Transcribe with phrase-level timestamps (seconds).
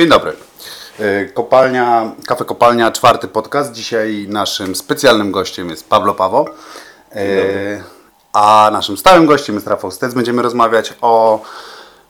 [0.00, 0.32] Dzień dobry.
[1.00, 3.72] Y, Kopalnia, kafe Kopalnia, czwarty podcast.
[3.72, 6.44] Dzisiaj naszym specjalnym gościem jest Pablo Pawo.
[7.16, 7.82] Y,
[8.32, 10.14] A naszym stałym gościem jest Rafał Stec.
[10.14, 11.40] Będziemy rozmawiać o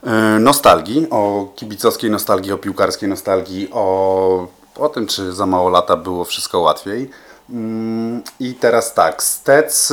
[0.06, 5.96] y, nostalgii, o kibicowskiej nostalgii, o piłkarskiej nostalgii, o, o tym, czy za mało lata
[5.96, 7.10] było wszystko łatwiej.
[7.50, 9.92] Mm, I teraz tak, Stec,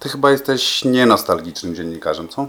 [0.00, 2.46] ty chyba jesteś nienostalgicznym dziennikarzem, co?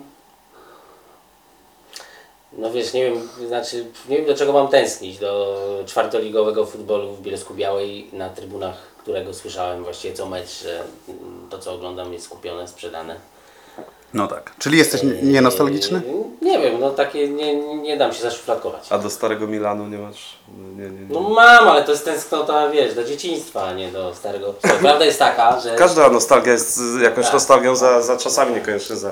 [2.58, 7.22] No wiesz, nie wiem, znaczy, nie wiem do czego mam tęsknić, do czwartoligowego futbolu w
[7.22, 12.30] Bielsku Białej, na trybunach którego słyszałem właściwie co mecz, że mm, to co oglądam jest
[12.30, 13.16] kupione, sprzedane.
[14.14, 14.52] No tak.
[14.60, 16.02] Czyli jesteś nie- nienostalgiczny?
[16.42, 18.88] Yy, Nie wiem, no takie nie, nie dam się zaszufladkować.
[18.90, 20.38] A do starego Milanu nie masz?
[20.78, 21.14] Nie, nie, nie.
[21.14, 24.54] No mam, ale to jest tęsknota, wiesz, do dzieciństwa, a nie do starego.
[24.82, 25.76] Prawda jest taka, że...
[25.76, 27.34] Każda nostalgia jest jakąś Tak.
[27.34, 29.12] nostalgią za, za czasami, niekoniecznie za,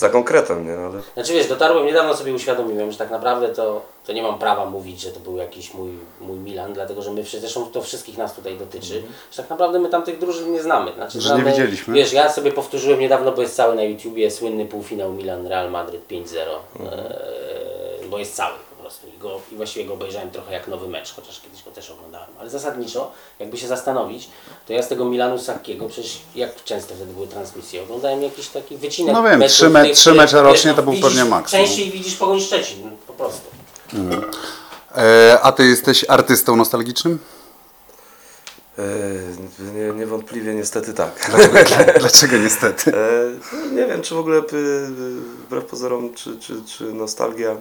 [0.00, 0.72] za konkretem, nie?
[0.78, 4.66] Ale Znaczy wiesz, dotarłem, niedawno sobie uświadomiłem, że tak naprawdę to, to nie mam prawa
[4.66, 8.18] mówić, że to był jakiś mój, mój Milan, dlatego że my, wszyscy- zresztą to wszystkich
[8.18, 10.92] nas tutaj dotyczy, że tak naprawdę my tam tych drużyn nie znamy.
[10.94, 11.94] Znaczy, Że nie znamy- widzieliśmy.
[11.94, 16.38] Wiesz, ja sobie powtórzyłem niedawno, bo jest cały na YouTubie, słynny półfinał Milan-Real Madryt 5-0,
[16.80, 18.54] eee, bo jest cały
[18.90, 21.90] prostu I, go, i właściwie go obejrzałem trochę jak nowy mecz, chociaż kiedyś go też
[21.90, 22.28] oglądałem.
[22.40, 24.28] Ale zasadniczo, jakby się zastanowić,
[24.66, 28.76] to ja z tego Milanu Sakkiego, przecież jak często wtedy były transmisje, oglądałem jakiś taki
[28.76, 31.66] wycinek No wiem, trzy me- trzy mecze rocznie no, to był widzisz pewnie maksimum.
[31.66, 33.48] Częściej widzisz Pogoń Szczecin, po prostu.
[34.96, 37.18] E, a ty jesteś artystą nostalgicznym?
[38.78, 41.30] e, nie, niewątpliwie niestety tak.
[41.98, 42.92] Dlaczego niestety?
[42.96, 44.42] E, nie wiem, czy w ogóle y,
[45.46, 47.56] wbrew pozorom, czy, czy, czy nostalgia e,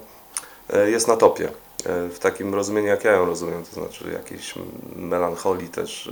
[0.77, 1.47] jest na topie.
[1.85, 4.53] E, w takim rozumieniu, jak ja ją rozumiem, to znaczy jakiejś
[4.95, 6.07] melancholii też,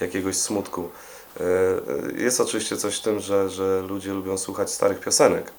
[0.00, 0.88] e, jakiegoś smutku.
[1.40, 5.52] E, e, Jest oczywiście coś w tym, że, że ludzie lubią słuchać starych piosenek.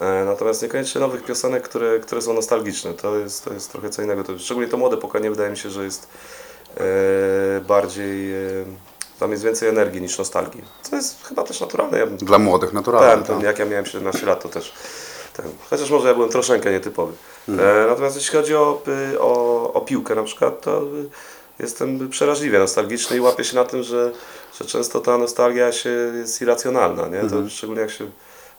[0.00, 2.94] E, Natomiast niekoniecznie nowych piosenek, które, które są nostalgiczne.
[2.94, 4.24] To jest, to jest trochę co innego.
[4.24, 6.08] To, szczególnie to młode pokolenie wydaje mi się, że jest
[6.76, 6.80] e,
[7.60, 8.34] bardziej.
[8.34, 8.38] E,
[9.18, 10.62] tam jest więcej energii niż nostalgii.
[10.82, 11.98] Co jest chyba też naturalne.
[11.98, 13.24] Ja bym Dla młodych tak, naturalnie.
[13.24, 13.44] ten, tak.
[13.44, 14.72] jak ja miałem 17 lat, to też
[15.36, 15.46] ten.
[15.70, 17.12] Chociaż może ja byłem troszeczkę nietypowy.
[17.48, 17.88] Mhm.
[17.88, 21.08] Natomiast jeśli chodzi o, y, o, o piłkę na przykład, to y,
[21.58, 24.12] jestem przeraźliwie nostalgiczny i łapię się na tym, że,
[24.60, 27.08] że często ta nostalgia się jest irracjonalna.
[27.08, 27.20] Nie?
[27.20, 27.44] Mhm.
[27.44, 28.06] To szczególnie jak się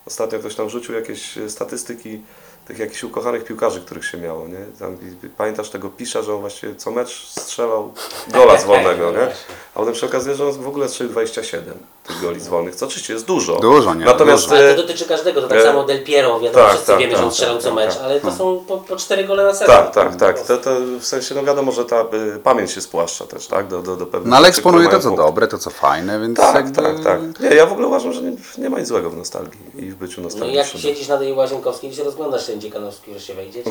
[0.06, 2.22] ostatnio ktoś tam rzucił jakieś e, statystyki
[2.68, 4.48] tych jakichś ukochanych piłkarzy, których się miało.
[4.48, 4.66] Nie?
[4.80, 4.98] Tam,
[5.38, 7.94] pamiętasz tego Pisza, że on właściwie co mecz strzelał
[8.28, 9.28] gola z wolnego, nie?
[9.76, 11.74] A potem się okazuje, że on w ogóle strzelił 27
[12.08, 13.60] tych goli z wolnych, co oczywiście jest dużo.
[13.60, 14.06] Dużo, nie?
[14.06, 14.56] Natomiast Dużo.
[14.56, 17.12] Ale to dotyczy każdego, to tak e, samo Del Piero, wiadomo, tak, wszyscy tak, wiemy,
[17.16, 19.44] że on tak, strzelał tak, co mecz, tak, ale to są po, po cztery gole
[19.44, 19.76] na sezon.
[19.76, 20.40] Tak, tak, tak.
[20.42, 22.02] To, to w sensie, no wiadomo, że ta
[22.36, 23.68] y, pamięć się spłaszcza też, tak?
[23.68, 25.24] Do, do, do pewnych No ale rzeczy, eksponuje to, co punkt.
[25.24, 26.82] dobre, to, co fajne, więc Tak, jakby...
[26.82, 27.20] tak, tak.
[27.40, 29.96] Nie, ja w ogóle uważam, że nie, nie ma nic złego w nostalgii i w
[29.96, 30.82] byciu No i jak nostalgicznym.
[30.82, 33.64] siedzisz na tej Łazienkowskiej i się rozglądasz ten Dziekanowski, że się wejdzie?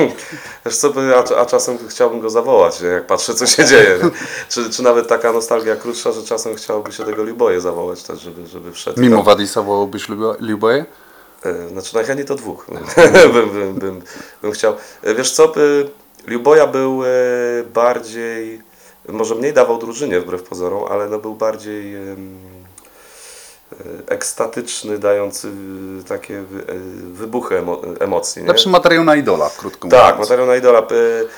[0.66, 2.88] Wiesz co, a, a czasem chciałbym go zawołać, nie?
[2.88, 3.98] jak patrzę, co się dzieje.
[4.50, 7.75] Czy, czy nawet taka nostalgia krótsza, że czasem chciałoby się tego Liboje zawołać
[8.06, 9.00] też, żeby, żeby wszedł.
[9.00, 9.24] Mimo tam.
[9.24, 10.84] Wadisa wołałbyś Libo- Liboje?
[11.72, 12.66] Znaczy najchętniej to dwóch
[13.32, 14.02] bym, bym, bym,
[14.42, 14.74] bym chciał.
[15.02, 15.52] E, Wiesz co,
[16.26, 17.08] Liuboja był e,
[17.74, 18.62] bardziej,
[19.08, 22.16] może mniej dawał drużynie wbrew pozorom, ale no był bardziej e,
[24.06, 25.48] ekstatyczny, dający
[26.08, 26.64] takie wy-
[27.12, 28.42] wybuchy emo, emocji.
[28.42, 28.48] Nie?
[28.48, 30.18] Lepszy materiał na idola, krótko Tak, mówiąc.
[30.30, 30.86] materiał na idola.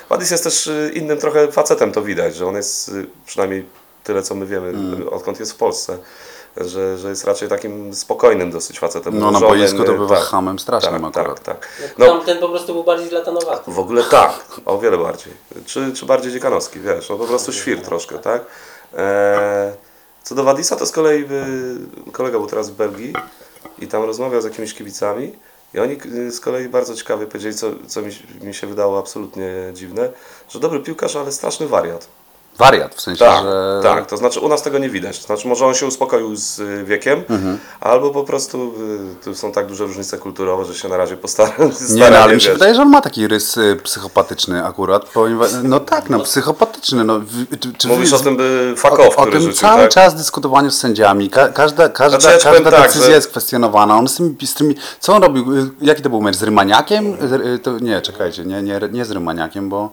[0.09, 2.91] Wadis jest też innym trochę facetem, to widać, że on jest,
[3.25, 3.65] przynajmniej
[4.03, 5.07] tyle co my wiemy, Mm.
[5.07, 5.97] odkąd jest w Polsce,
[6.57, 9.19] że, że jest raczej takim spokojnym dosyć facetem.
[9.19, 11.43] No na boisku to bywa tak, hamem strasznym tak, akurat.
[11.43, 11.67] tak, tak.
[11.97, 13.71] No, No, Tamten po prostu był bardziej zlatanowaty.
[13.71, 14.33] w ogóle tak,
[14.65, 15.33] o wiele bardziej.
[15.65, 18.45] Czy, czy bardziej dziekanowski, wiesz, no po prostu świr troszkę, tak?
[18.97, 19.73] E,
[20.23, 23.13] co do Wadisa, to z kolei y, kolega był teraz w Belgii
[23.79, 25.35] i tam rozmawiał z jakimiś kibicami
[25.73, 28.09] i oni y, z kolei bardzo ciekawie powiedzieli, co, co mi,
[28.41, 30.09] mi się wydało absolutnie dziwne,
[30.49, 32.07] że dobry piłkarz, ale straszny wariat.
[32.59, 33.79] Wariat, w sensie, Tak, że...
[33.83, 35.19] tak, to znaczy u nas tego nie widać.
[35.19, 37.57] To znaczy może on się uspokoił z y, wiekiem, Mhm.
[37.79, 38.73] albo po prostu
[39.21, 41.51] y, tu są tak duże różnice kulturowe, że się na razie postara.
[41.89, 45.05] Nie, no, ale mi się wydaje, że on ma taki rys y, psychopatyczny akurat.
[45.05, 47.03] Ponieważ, no tak, no psychopatyczny.
[47.03, 47.19] No,
[47.77, 49.91] czy, Mówisz wy- o tym by o, fakow, o który tym rzucił, cały tak?
[49.91, 51.29] czas dyskutowaniu z sędziami.
[51.29, 53.97] Ka, każda każda, Znaczy, ja każda tak, decyzja że- jest kwestionowana.
[53.97, 54.75] On z tymi, z tymi...
[54.99, 55.45] Co on robił?
[55.81, 56.35] Jaki to był mecz?
[56.35, 57.13] Z Rymaniakiem?
[57.55, 59.89] Y, To, nie, czekajcie, nie, nie, nie z Rymaniakiem, bo...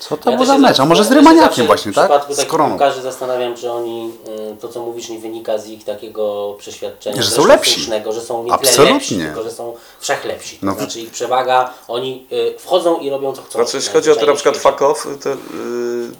[0.00, 0.80] Co to Ja był też za mecz?
[0.80, 2.04] A może z Rymaniakiem właśnie, w tak?
[2.04, 4.12] przypadku Z takich piłkarzy zastanawiam, czy oni,
[4.52, 7.70] y, to co mówisz, nie wynika z ich takiego przeświadczenia, Że są lepsi.
[7.74, 8.94] słusznego, że są nie Absolutnie.
[8.94, 10.56] lepsi, tylko że są wszechlepsi.
[10.58, 10.74] To No.
[10.74, 13.58] znaczy ich przewaga, oni y, wchodzą i robią co chcą.
[13.58, 15.28] Znaczy, jeśli chodzi o to na przykład w fuck off, to,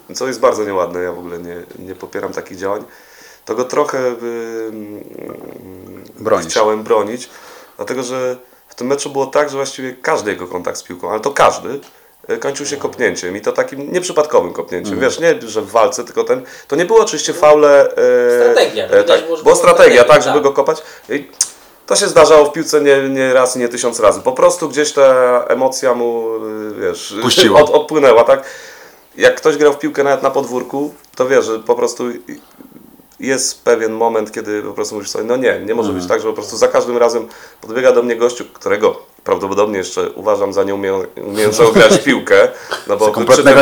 [0.09, 2.83] yy, co jest bardzo nieładne, ja w ogóle nie, nie popieram takich działań,
[3.45, 3.99] to go trochę
[6.21, 7.29] yy, chciałem bronić,
[7.77, 8.37] dlatego że
[8.67, 11.79] w tym meczu było tak, że właściwie każdy jego kontakt z piłką, ale to każdy,
[12.39, 14.99] kończył się kopnięciem i to takim nieprzypadkowym kopnięciem.
[14.99, 16.43] Wiesz, nie, że w walce, tylko ten.
[16.67, 17.91] To nie było oczywiście faule.
[17.91, 20.43] E, Strategia, E, tak, była strategia, strategia, tak, żeby tak.
[20.43, 20.83] go kopać.
[21.09, 21.27] I
[21.85, 24.21] to się zdarzało w piłce nie, nie raz i nie tysiąc razy.
[24.21, 27.61] Po prostu gdzieś ta emocja mu, y, wiesz, Puściła.
[27.61, 28.43] Od, odpłynęła, tak?
[29.17, 32.03] Jak ktoś grał w piłkę nawet na podwórku, to wie, że po prostu
[33.19, 36.27] jest pewien moment, kiedy po prostu mówisz sobie, no nie, nie może być tak, że
[36.27, 37.27] po prostu za każdym razem
[37.61, 39.01] podbiega do mnie gościu, którego
[39.31, 42.47] prawdopodobnie jeszcze uważam za nieumie- umiejącego grać piłkę,
[42.87, 43.59] no bo kompletnego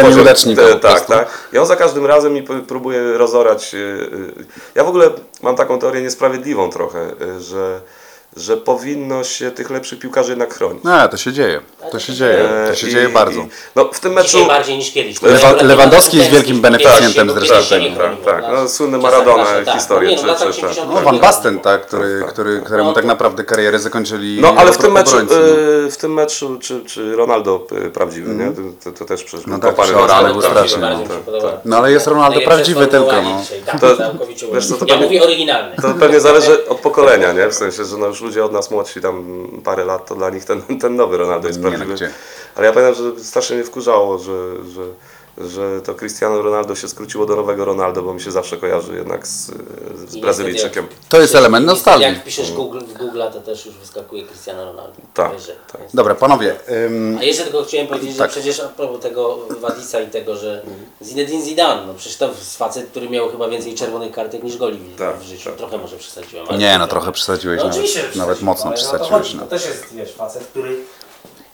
[0.56, 1.50] te- po Tak, tak.
[1.54, 3.74] I on za każdym razem mi próbuje rozorać.
[3.74, 4.46] y, y,
[4.76, 5.10] Ja w ogóle
[5.42, 7.00] mam taką teorię niesprawiedliwą trochę,
[7.40, 7.82] że,
[8.36, 10.84] że powinno się tych lepszych piłkarzy jednak chronić.
[10.84, 11.62] No, to się dzieje.
[11.92, 12.50] To się dzieje.
[12.70, 13.40] To się E, dzieje bardzo.
[13.42, 14.28] i- No w tym meczu...
[14.28, 15.18] Dzisiaj bardziej niż kiedyś.
[15.22, 17.56] Lewa- Lewandowski jest wielkim beneficjentem zresztą
[17.98, 18.44] Tak, tak.
[18.80, 18.88] no.
[18.92, 19.78] No, Maradona, tak.
[19.90, 20.90] No nie, no, czy- lata czy- 80.
[20.94, 24.92] No, Van Basten, tak, który, który, któremu tak naprawdę karierę zakończyli No ale w tym
[24.92, 25.36] meczu, no.
[25.86, 28.52] y, w tym meczu czy, czy Ronaldo y, prawdziwy, nie?
[28.52, 28.62] To,
[28.92, 29.84] to, to też przecież No tak, na-
[30.34, 31.52] był tak, tak, tak, tak.
[31.66, 33.42] No ale jest Ronaldo prawdziwy tylko, no.
[33.66, 33.88] Tak, To-
[34.54, 35.76] wiesz to ja pewnie- mówię oryginalny.
[35.82, 37.48] To pewnie zależy od pokolenia, nie?
[37.50, 39.26] W sensie, że no już ludzie od nas młodsi tam
[39.64, 42.12] parę lat, to dla nich ten, ten nowy Ronaldo jest no prawdziwy.
[42.56, 44.82] Ale ja pamiętam, że strasznie mnie wkurzało, że, że,
[45.38, 49.28] że to Cristiano Ronaldo się skróciło do nowego Ronaldo, bo mi się zawsze kojarzy jednak
[49.28, 49.52] z,
[50.10, 50.84] z I Brazylijczykiem.
[50.86, 52.08] niestety, To jest element nostalgii.
[52.08, 54.94] Jak wpiszesz Google, w Google, to też już wyskakuje Cristiano Ronaldo.
[55.14, 55.32] Tak,
[55.72, 55.82] tak.
[55.94, 56.56] Dobra, panowie.
[56.86, 58.32] ym, A jeszcze tylko chciałem powiedzieć, że Tak.
[58.32, 60.62] przecież a propos tego Wadisa i tego, że
[61.04, 64.78] Zinedine Zidane, no przecież to jest facet, który miał chyba więcej czerwonych kartek niż goli
[64.78, 65.50] w, Tak, w życiu.
[65.50, 65.56] tak.
[65.58, 66.46] Trochę może przesadziłem.
[66.50, 67.80] ale- Nie, no trochę przesadziłeś No nawet.
[67.80, 69.12] oczywiście, że Nawet mocno ale no to przesadziłeś.
[69.24, 69.36] chodzi.
[69.38, 69.44] No.
[69.44, 70.78] To też jest, wiesz, facet, który,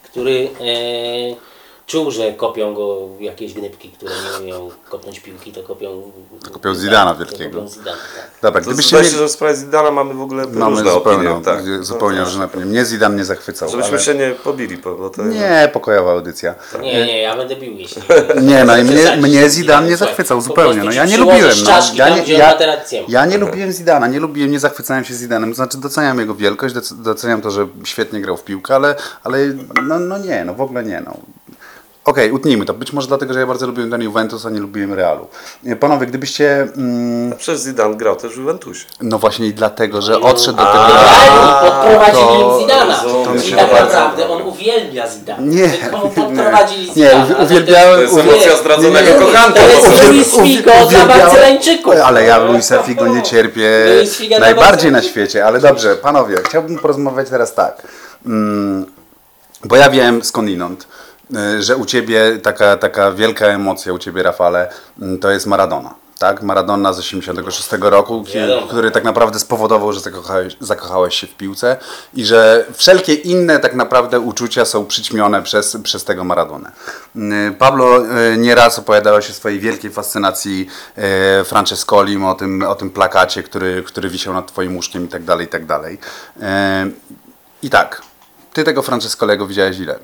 [0.03, 1.50] który e,
[1.87, 6.11] czuł, że kopią go jakieś gnybki, które nie umieją kopnąć piłki, to kopią...
[6.43, 7.55] To kopią Zidana wielkiego.
[7.59, 8.31] Kopią Zidana, tak.
[8.41, 9.13] Dobra, To gdybyście zdaje mieli...
[9.13, 11.45] się, że w sprawie Zidana mamy w ogóle Mamy różne zupełnie, opinie.
[11.45, 11.83] Tak.
[11.85, 12.65] zupełnie No, różne opinie.
[12.65, 14.01] Mnie Zidane nie zachwycał, Żebyśmy ale...
[14.01, 16.55] się nie pobili, bo to Nie, pokojowa audycja.
[16.81, 18.01] Nie, nie, ja będę bił, jeśli...
[18.49, 20.83] Nie, no i mnie, mnie Zidane nie zachwycał po zupełnie.
[20.83, 21.51] No ja nie lubiłem.
[21.65, 21.71] No.
[21.95, 22.57] Ja nie, ja,
[23.07, 25.49] ja nie lubiłem Zidana, nie lubiłem, nie zachwycałem się Zidanem.
[25.49, 29.37] To znaczy doceniam jego wielkość, doc- doceniam to, że świetnie grał w piłkę, ale, ale
[29.83, 31.01] no, no nie, no w ogóle nie.
[31.05, 31.17] No.
[32.11, 32.73] Okej, utnijmy to.
[32.73, 35.27] Być może dlatego, że ja bardzo lubiłem ten Juventus, a nie lubiłem Realu.
[35.63, 36.67] Nie, Panowie, gdybyście...
[36.77, 38.85] Mm, Przecież Zidane grał też w Juventusie.
[39.01, 40.77] no właśnie i dlatego, że odszedł do tego...
[40.87, 42.95] Realni podprowadzili to- Zidana.
[43.25, 45.41] to mi I się tak naprawdę on uwielbia Zidana.
[45.41, 45.69] Nie,
[46.15, 47.25] podprowadzili nie, Zidana.
[47.43, 49.59] uwielbiałem- To jest emocja zdradzonego kochanka.
[49.59, 51.93] To jest Luis Figo dla Barcelończyków.
[52.05, 53.69] Ale ja Luisa Figo nie cierpię
[54.39, 55.45] najbardziej na świecie.
[55.45, 57.87] Ale dobrze, panowie, chciałbym porozmawiać teraz tak.
[58.25, 58.85] Mm,
[59.63, 60.87] bo ja wiem skądinąd,
[61.59, 64.69] że u ciebie taka, taka wielka emocja, u ciebie Rafale,
[65.01, 65.95] mm, to jest Maradona.
[66.19, 66.43] Tak?
[66.43, 68.67] Maradona z 86 roku, Wiadomo.
[68.67, 71.77] który tak naprawdę spowodował, że zakochałeś, zakochałeś się w piłce
[72.13, 76.71] i że wszelkie inne tak naprawdę uczucia są przyćmione przez, przez tego Maradonę.
[77.15, 77.97] Y, Pablo
[78.33, 80.67] y, nieraz opowiadałeś o swojej wielkiej fascynacji
[81.45, 85.45] Francescolim, o tym, o tym plakacie, który, który wisiał nad twoim łóżkiem i tak dalej,
[85.45, 85.97] i tak dalej.
[87.63, 88.01] I tak,
[88.53, 89.99] ty tego Francescolego widziałeś ile?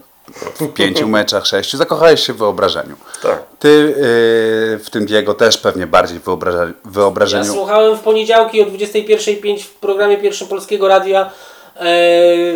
[0.60, 1.78] W pięciu meczach, sześciu.
[1.78, 2.96] Zakochałeś się w wyobrażeniu.
[3.24, 3.44] Tak.
[3.60, 3.94] Ty y,
[4.84, 7.54] w tym Diego też pewnie bardziej w wyobraża- Ja wyobrażeniu.
[7.54, 11.30] słuchałem w poniedziałki o 21.05 w programie pierwszym Polskiego Radia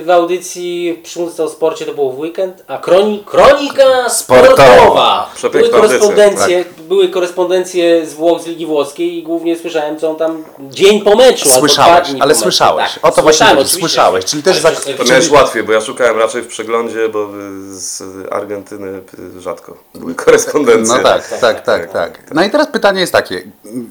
[0.03, 5.29] w audycji przy Muzyce o Sporcie, to było w weekend, a kroni, kronika Sportowa.
[5.51, 10.43] Były korespondencje, były korespondencje z Włoch, z Ligi Włoskiej i głównie słyszałem, co on tam
[10.59, 11.49] dzień po meczu.
[11.49, 12.41] Słyszałeś, ale po meczu.
[12.41, 12.93] słyszałeś.
[12.93, 13.79] Tak, O to właśnie oczywiście.
[13.79, 17.27] słyszałeś, czyli też za- To miałeś łatwiej, bo ja szukałem raczej w przeglądzie, bo
[17.69, 19.01] z Argentyny
[19.39, 20.95] rzadko były korespondencje.
[20.97, 22.19] No tak, tak, tak, tak.
[22.33, 23.43] No i teraz pytanie jest takie.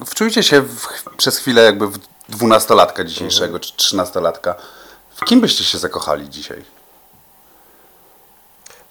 [0.07, 4.55] Wczujcie się w, przez chwilę jakby w dwunastolatka dzisiejszego, czy trzynastolatka.
[5.21, 6.63] W kim byście się zakochali dzisiaj?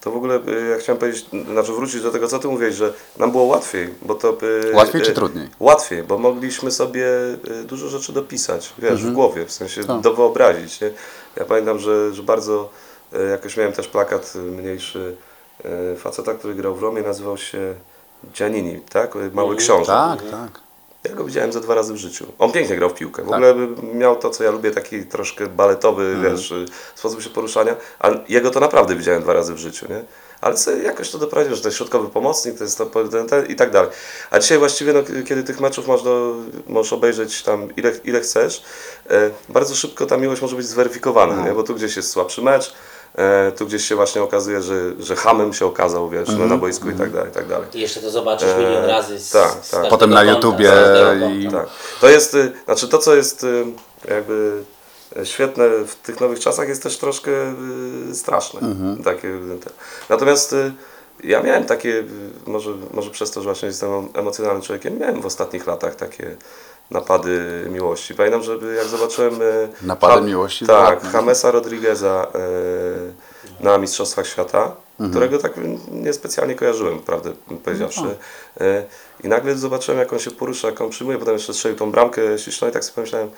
[0.02, 2.94] To w ogóle y, ja chciałem powiedzieć, znaczy wrócić do tego, co ty mówiłeś, że
[3.18, 4.38] nam było łatwiej, bo to...
[4.74, 5.50] Łatwiej czy y, trudniej?
[5.60, 7.08] Łatwiej, bo mogliśmy sobie
[7.62, 9.12] y, dużo rzeczy dopisać, wiesz, Mhm.
[9.12, 10.02] w głowie, w sensie Tak.
[10.02, 10.92] dowyobrazić, nie?
[11.36, 12.70] Ja pamiętam, że, że bardzo,
[13.32, 15.16] jakoś miałem też plakat mniejszy
[15.98, 17.76] faceta, który grał w Romie, nazywał się
[18.34, 19.14] Giannini, tak?
[19.34, 19.86] Mały książę.
[19.86, 20.62] Tak, tak.
[21.04, 22.26] Ja go widziałem ze dwa razy w życiu.
[22.40, 23.24] On pięknie grał w piłkę.
[23.24, 23.36] W Tak.
[23.36, 23.56] ogóle
[23.94, 26.36] miał to, co ja lubię, taki troszkę baletowy, Mhm.
[26.36, 26.66] wiesz, y,
[26.96, 30.04] sposób się poruszania, ale jego to naprawdę widziałem dwa razy w życiu, nie?
[30.42, 33.46] Ale sobie jakoś to doprowadził, że to jest środkowy pomocnik, to jest to, ten, ten,
[33.46, 33.90] i tak dalej.
[34.32, 36.12] A dzisiaj właściwie, no, kiedy tych meczów można,
[36.68, 38.64] możesz obejrzeć tam ile, ile chcesz,
[39.10, 41.46] e, bardzo szybko ta miłość może być zweryfikowana, No.
[41.46, 41.52] nie?
[41.52, 42.74] Bo tu gdzieś jest słabszy mecz,
[43.16, 46.40] e, tu gdzieś się właśnie okazuje, że, że hamem się okazał, wiesz, Mhm.
[46.50, 47.68] no, na boisku i tak dalej, i tak dalej.
[47.74, 49.90] I jeszcze to zobaczysz milion razy z, tak, z tak.
[49.90, 50.74] Potem na YouTubie
[51.40, 51.52] i-.
[51.52, 51.68] Tak.
[52.02, 53.66] To jest, y, znaczy to co jest y,
[54.10, 54.64] jakby
[55.24, 57.32] świetne w tych nowych czasach jest też troszkę
[58.12, 58.60] y, straszne.
[59.04, 59.70] Takie, te.
[60.10, 60.72] Natomiast y,
[61.24, 62.04] ja miałem takie,
[62.48, 66.38] może, może przez to, że właśnie jestem emocjonalnym człowiekiem, miałem w ostatnich latach takie
[66.92, 68.16] napady miłości.
[68.16, 69.34] Pamiętam, że jak zobaczyłem...
[69.42, 70.66] e, Napady miłości?
[70.66, 71.20] Tak, Ładne.
[71.20, 72.28] Jamesa Rodrigueza
[73.60, 75.10] e, na Mistrzostwach Świata, Mhm.
[75.12, 75.54] którego tak
[75.92, 77.32] niespecjalnie kojarzyłem, prawdę
[77.64, 78.02] powiedziawszy.
[78.02, 78.66] No.
[78.66, 78.84] E,
[79.24, 82.38] I nagle zobaczyłem, jak on się porusza, jak on przyjmuje, potem jeszcze strzelił tą bramkę
[82.40, 83.30] śliczną i tak sobie pomyślałem,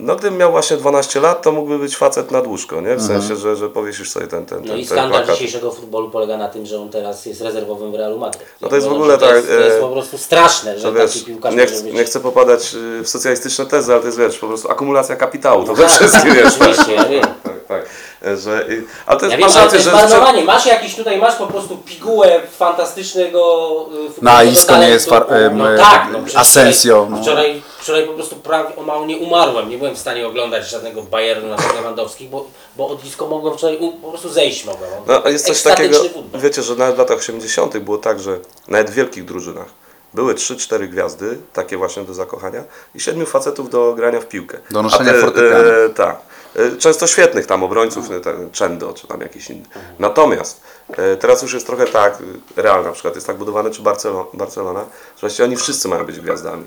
[0.00, 2.96] no gdybym miał właśnie 12 lat, to mógłby być facet na dłużko, nie?
[2.96, 3.20] W Mhm.
[3.20, 5.34] sensie, że, że powiesisz sobie ten, ten, ten, No i ten skandal plakat.
[5.34, 8.44] dzisiejszego futbolu polega na tym, że on teraz jest rezerwowym w Realu Madryt.
[8.60, 10.78] No to jest w ogóle że to tak, Jest, to jest e, po prostu straszne,
[10.78, 11.94] że To wiesz, taki piłkarz nie, może ch- być...
[11.94, 15.62] nie chcę popadać y, w socjalistyczne tezy, ale to jest wiesz, po prostu akumulacja kapitału,
[15.62, 16.54] to No we tak, wszystkim wiesz.
[16.60, 17.24] oczywiście, ja wiem.
[17.70, 17.86] Tak.
[18.26, 18.66] E, Że,
[19.06, 20.44] ale to jest, Ja wiem, masz ale to rację, jest że, marnowanie.
[20.44, 23.40] Masz jakiś tutaj, masz po prostu pigułę fantastycznego
[23.84, 27.22] futbolowego Na Isco nie jest far- em, no e, tak, no przecież Asensio, Wczoraj, no.
[27.22, 29.68] wczoraj, wczoraj po prostu prawie o mało nie umarłem.
[29.68, 32.46] Nie byłem w stanie oglądać żadnego Bayernu na Lewandowskich, bo,
[32.76, 34.90] bo od Isco mogłem wczoraj u, po prostu zejść mogłem.
[35.06, 36.40] No, a jest coś takiego, futbol.
[36.40, 37.78] wiecie, że nawet w latach 80.
[37.78, 39.66] było tak, że nawet w wielkich drużynach
[40.14, 44.58] były 3-4 gwiazdy, takie właśnie do zakochania i siedmiu facetów do grania w piłkę.
[44.70, 45.68] Do noszenia A te, fortepianu.
[45.86, 46.16] E, tak.
[46.56, 49.66] E, Często świetnych tam obrońców, ten Czendo czy tam jakiś inny.
[49.98, 52.18] Natomiast e, teraz już jest trochę tak,
[52.56, 54.80] e, Real na przykład jest tak budowany, czy Barcelona, Barcelona
[55.16, 56.64] że właściwie oni wszyscy mają być gwiazdami.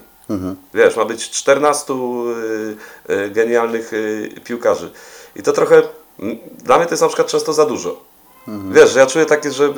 [0.73, 1.93] Wiesz, ma być 14
[3.09, 4.91] y, y, genialnych y, piłkarzy.
[5.35, 5.81] I to trochę,
[6.63, 8.12] dla mnie to jest na przykład często za dużo.
[8.47, 9.69] Wiesz, że ja czuję takie, że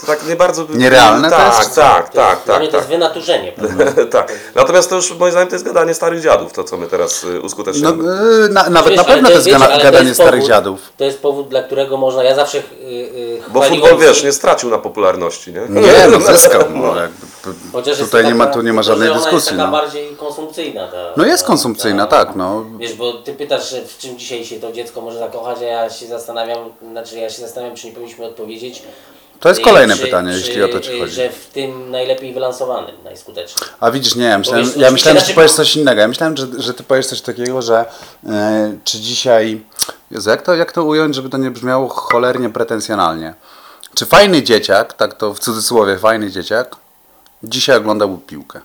[0.00, 0.66] to tak nie bardzo...
[0.74, 1.74] Nierealne to tak, jest?
[1.74, 2.98] Tak, tak, Dla mnie tak, to jest tak.
[2.98, 3.52] wynaturzenie.
[3.52, 3.84] prawda?
[4.10, 4.32] tak.
[4.54, 7.26] Natomiast to już moim zdaniem to jest gadanie starych dziadów, to co my teraz y,
[7.34, 8.04] No, uskuteczniamy.
[8.44, 10.80] y, na, nawet Wiesz, na pewno to jest wiecie, gadanie jest starych powód- dziadów.
[10.96, 14.70] To jest powód, dla którego można, ja zawsze yy, yy, Bo futbol, wiesz, nie stracił
[14.70, 15.80] na popularności, nie?
[15.80, 16.62] Nie, no zyskał.
[16.74, 17.26] No, jakby,
[17.72, 19.36] Chociaż tutaj nie ma, tu nie ma żadnej ona dyskusji.
[19.36, 19.70] Jest taka No.
[19.72, 20.88] bardziej konsumpcyjna.
[20.88, 22.36] Ta, no jest konsumpcyjna, ta- tak.
[22.36, 22.64] No.
[22.78, 26.06] Wiesz, bo ty pytasz, w czym dzisiaj się to dziecko może zakochać, a ja się
[26.06, 26.58] zastanawiam,
[26.90, 28.82] znaczy ja się zastanawiam, czy nie powinniśmy odpowiedzieć.
[29.40, 31.12] To jest y, kolejne czy- pytanie, czy, jeśli o to ci y, chodzi.
[31.12, 33.68] Że w tym najlepiej wylansowanym, najskuteczniej.
[33.80, 36.00] A widzisz, nie, ja myślałem, ja myślałem że ty powiesz znaczy- coś innego.
[36.00, 37.84] Ja myślałem, że, że ty powiesz coś takiego, że
[38.28, 39.62] e, czy dzisiaj.
[40.10, 43.34] Jezu, jak, to, jak to ująć, żeby to nie brzmiało cholernie pretensjonalnie?
[43.94, 46.76] Czy fajny dzieciak, tak to w cudzysłowie fajny dzieciak,
[47.44, 48.60] dzisiaj oglądałby piłkę?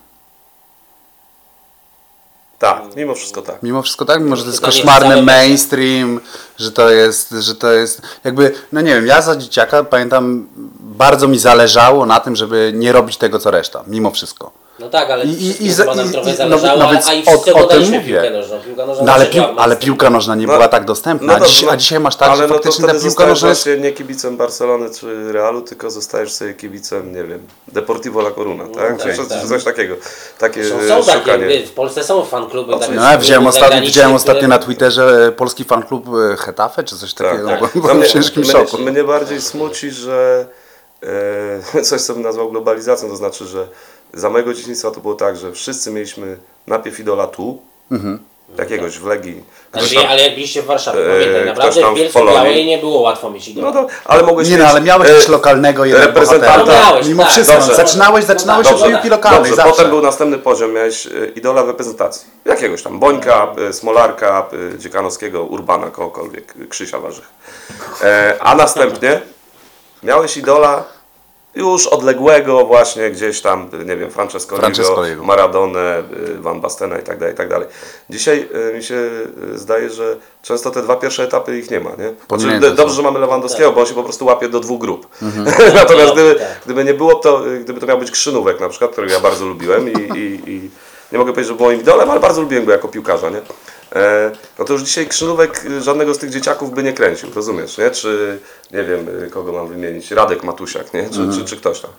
[2.59, 3.63] Tak, mimo wszystko tak.
[3.63, 6.19] Mimo wszystko tak, mimo że to jest koszmarny mainstream,
[6.57, 10.47] że to jest, że to jest jakby, no nie wiem, ja za dzieciaka pamiętam,
[10.79, 14.51] bardzo mi zależało na tym, żeby nie robić tego co reszta, mimo wszystko.
[14.79, 17.13] No tak, ale I- i- i nam i- trochę i- no, zależało, no ale, a
[17.13, 18.01] i o- wszyscy o tym mówię.
[18.01, 18.59] piłkę nożną.
[18.59, 21.63] Piłka nożna No ale, pił, ale piłka nożna nie No- była tak dostępna, no dziś,
[21.63, 23.83] no, a dzisiaj masz tak, ale że no to faktycznie ta piłka zostajesz nożna jest...
[23.83, 28.97] nie kibicem Barcelony czy Realu, tylko zostajesz sobie kibicem, nie wiem, Deportivo La Coruna, tak?
[28.97, 29.45] tak, Czy coś, tak.
[29.47, 29.95] coś takiego.
[30.39, 31.47] Takie Są, e, są takie, szukanie.
[31.47, 32.79] wiesz, w Polsce są fankluby.
[32.79, 36.83] takie No, ja widziałem, kluby ostatnio, widziałem ostatnio na Twitterze e, polski fanklub e, Hetafe,
[36.83, 37.59] czy coś takiego, tak.
[37.59, 38.77] byłem No byłem w mnie- ciężkim szoku.
[38.77, 40.58] Mnie bardziej smuci, że e,
[41.89, 43.67] coś co bym nazwał globalizacją, to znaczy, że
[44.13, 46.37] za mojego dzieciństwa to było tak, że wszyscy mieliśmy
[46.67, 48.19] najpierw idola tu, Mhm.
[48.57, 49.43] jakiegoś w Legii.
[49.73, 52.19] Znaczy, tam- ale jak byliście w Warszawie, e, pamiętaj, naprawdę w Bielsku.
[52.25, 53.71] Białej nie było łatwo mieć idola.
[53.71, 56.65] No to, ale mogłeś Nie no, mieć, ale miałeś e, też lokalnego jeden reprezentanta.
[56.65, 57.31] No miałeś, Mimo tak.
[57.31, 57.75] wszystko, Dobrze.
[57.75, 61.09] zaczynałeś, zaczynałeś No od tak, piłki no lokalnej, Dobrze, potem był następny poziom, miałeś e,
[61.35, 62.27] idola w reprezentacji.
[62.45, 67.27] Jakiegoś tam, Bońka, e, Smolarka, e, Dziekanowskiego, Urbana, kogokolwiek, e, Krzysia Warzych.
[68.01, 69.21] E, a następnie
[70.03, 70.83] miałeś idola
[71.55, 75.23] już odległego właśnie gdzieś tam, nie wiem, Francescoliego, Francescoliego.
[75.23, 76.03] Maradonę, e,
[76.39, 77.67] Van Bastena i tak dalej, i tak dalej.
[78.09, 79.09] Dzisiaj e, mi się
[79.55, 82.37] zdaje, że często te dwa pierwsze etapy ich nie ma, nie?
[82.37, 85.07] Znaczy, dobrze, że mamy Lewandowskiego, bo on się po prostu łapie do dwóch grup.
[85.73, 86.47] Natomiast gdyby, Tak.
[86.65, 89.89] gdyby nie było to, gdyby to miał być Krzynówek na przykład, którego ja bardzo lubiłem
[89.93, 90.69] i, i, i
[91.11, 93.41] nie mogę powiedzieć, że był moim idolem, ale bardzo lubiłem go jako piłkarza, nie?
[93.95, 97.77] E, no to już dzisiaj Krzynówek y, żadnego z tych dzieciaków by nie kręcił, rozumiesz,
[97.77, 97.91] nie?
[97.91, 98.39] Czy,
[98.71, 101.09] nie wiem, y, kogo mam wymienić, Radek Matusiak, nie?
[101.09, 101.91] Czy, czy, czy ktoś tam.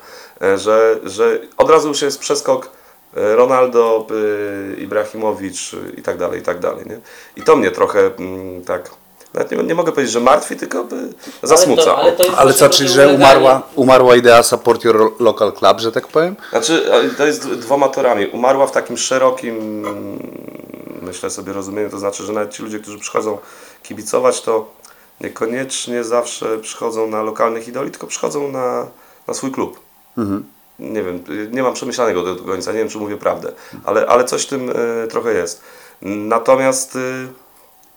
[0.42, 2.70] E, że, że od razu już jest przeskok
[3.16, 6.99] e, Ronaldo, y, Ibrahimowicz i tak dalej, i tak dalej, nie?
[7.37, 8.90] I to mnie trochę mm, tak,
[9.35, 10.97] nawet nie, nie mogę powiedzieć, że martwi, tylko by
[11.42, 11.97] zasmuca.
[11.97, 15.92] Ale to, ale Ale co, czyli że umarła, umarła idea support your local club, że
[15.92, 16.37] tak powiem?
[16.50, 18.26] Znaczy, to jest dwoma torami.
[18.26, 19.85] Umarła w takim szerokim,
[21.02, 23.38] myślę sobie, rozumieniu, to znaczy, że nawet ci ludzie, którzy przychodzą
[23.83, 24.71] kibicować, to
[25.21, 28.87] niekoniecznie zawsze przychodzą na lokalnych idoli, tylko przychodzą na,
[29.26, 29.80] na swój klub.
[30.78, 33.52] Nie wiem, y, nie mam przemyślanego do końca, nie wiem, czy mówię prawdę,
[33.85, 35.62] ale, ale coś w tym y, trochę jest.
[36.02, 37.28] Natomiast y,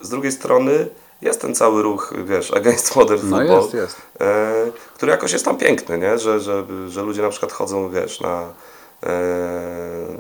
[0.01, 0.87] z drugiej strony
[1.21, 3.97] jest ten cały ruch, wiesz, against modern No football, jest, jest.
[4.21, 4.53] e,
[4.95, 6.17] który jakoś jest tam piękny, nie?
[6.19, 8.47] Że, że, że ludzie na przykład chodzą, wiesz, na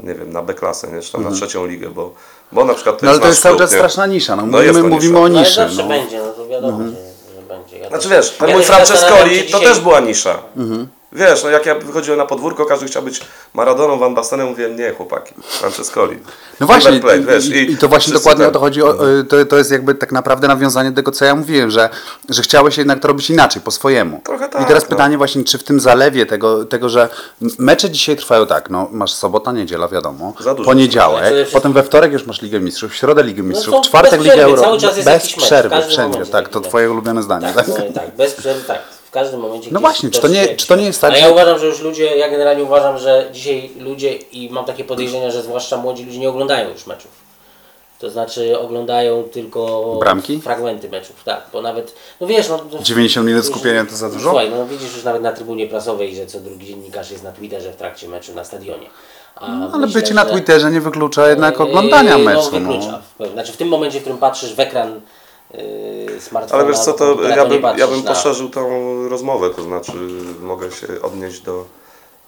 [0.03, 1.01] nie wiem, na B-klasę, nie?
[1.01, 2.13] Czy tam na trzecią ligę, bo,
[2.51, 3.77] bo na przykład to No ale jest to jest cały czas nie?
[3.77, 4.35] straszna nisza.
[4.35, 5.25] No, No jest mówimy, to mówimy nisza.
[5.25, 5.55] o No ale niszy.
[5.55, 5.87] zawsze No.
[5.89, 6.89] będzie, no to wiadomo, że,
[7.35, 7.77] że będzie.
[7.79, 10.35] Ja Znaczy też- wiesz, ten ja mój Francescoli to dzisiaj- też była nisza.
[11.15, 13.21] Wiesz, no jak ja wychodziłem na podwórko, każdy chciał być
[13.53, 16.19] Maradoną, Van Bastenem, mówiłem, nie chłopaki, Francescoli.
[16.59, 18.83] No właśnie, Plate, wiesz, i, i to właśnie dokładnie o ten- to chodzi.
[18.83, 21.89] O, y, to, to jest jakby tak naprawdę nawiązanie do tego, co ja mówiłem, że,
[22.29, 24.21] że chciałeś jednak to robić inaczej, po swojemu.
[24.25, 24.89] Trochę tak, I teraz no.
[24.89, 27.09] pytanie właśnie, czy w tym zalewie tego, tego, że
[27.59, 30.69] mecze dzisiaj trwają tak, no masz sobota, niedziela, wiadomo, Za dużo.
[30.69, 33.81] poniedziałek, przede wszystkim- potem we wtorek już masz Ligę Mistrzów, w środę Ligę Mistrzów, to
[33.81, 37.47] w czwartek Ligę Euro, jest bez przerwy, wszędzie, tak, to twoje ulubione zdanie.
[37.55, 38.79] Tak, Tak, no, tak, bez przerwy, tak.
[39.13, 39.69] W każdym momencie.
[39.71, 41.81] No właśnie, czy to nie- czy to nie jest tak, że- ja uważam, że już
[41.81, 46.19] ludzie, ja generalnie uważam, że dzisiaj ludzie i mam takie podejrzenia, że zwłaszcza młodzi ludzie
[46.19, 47.11] nie oglądają już meczów.
[47.99, 50.41] To znaczy oglądają tylko Bramki?
[50.41, 52.59] fragmenty meczów, tak, bo nawet, no wiesz, no...
[52.73, 54.29] no 90 minut skupienia to za dużo?
[54.29, 57.71] Słuchaj, no widzisz już nawet na trybunie prasowej, że co drugi dziennikarz jest na Twitterze
[57.71, 58.87] w trakcie meczu na stadionie.
[59.35, 62.49] A No, Ale myślę, bycie na Twitterze nie wyklucza jednak oglądania Yy, meczu.
[62.53, 62.67] No, No.
[62.73, 63.01] wyklucza.
[63.17, 65.01] pewnym- Znaczy w tym momencie, w którym patrzysz w ekran
[66.19, 68.69] smartfona, Ale wiesz co, to ja bym, ja bym na- poszerzył tą
[69.09, 69.91] rozmowę, to znaczy
[70.41, 71.65] mogę się odnieść do,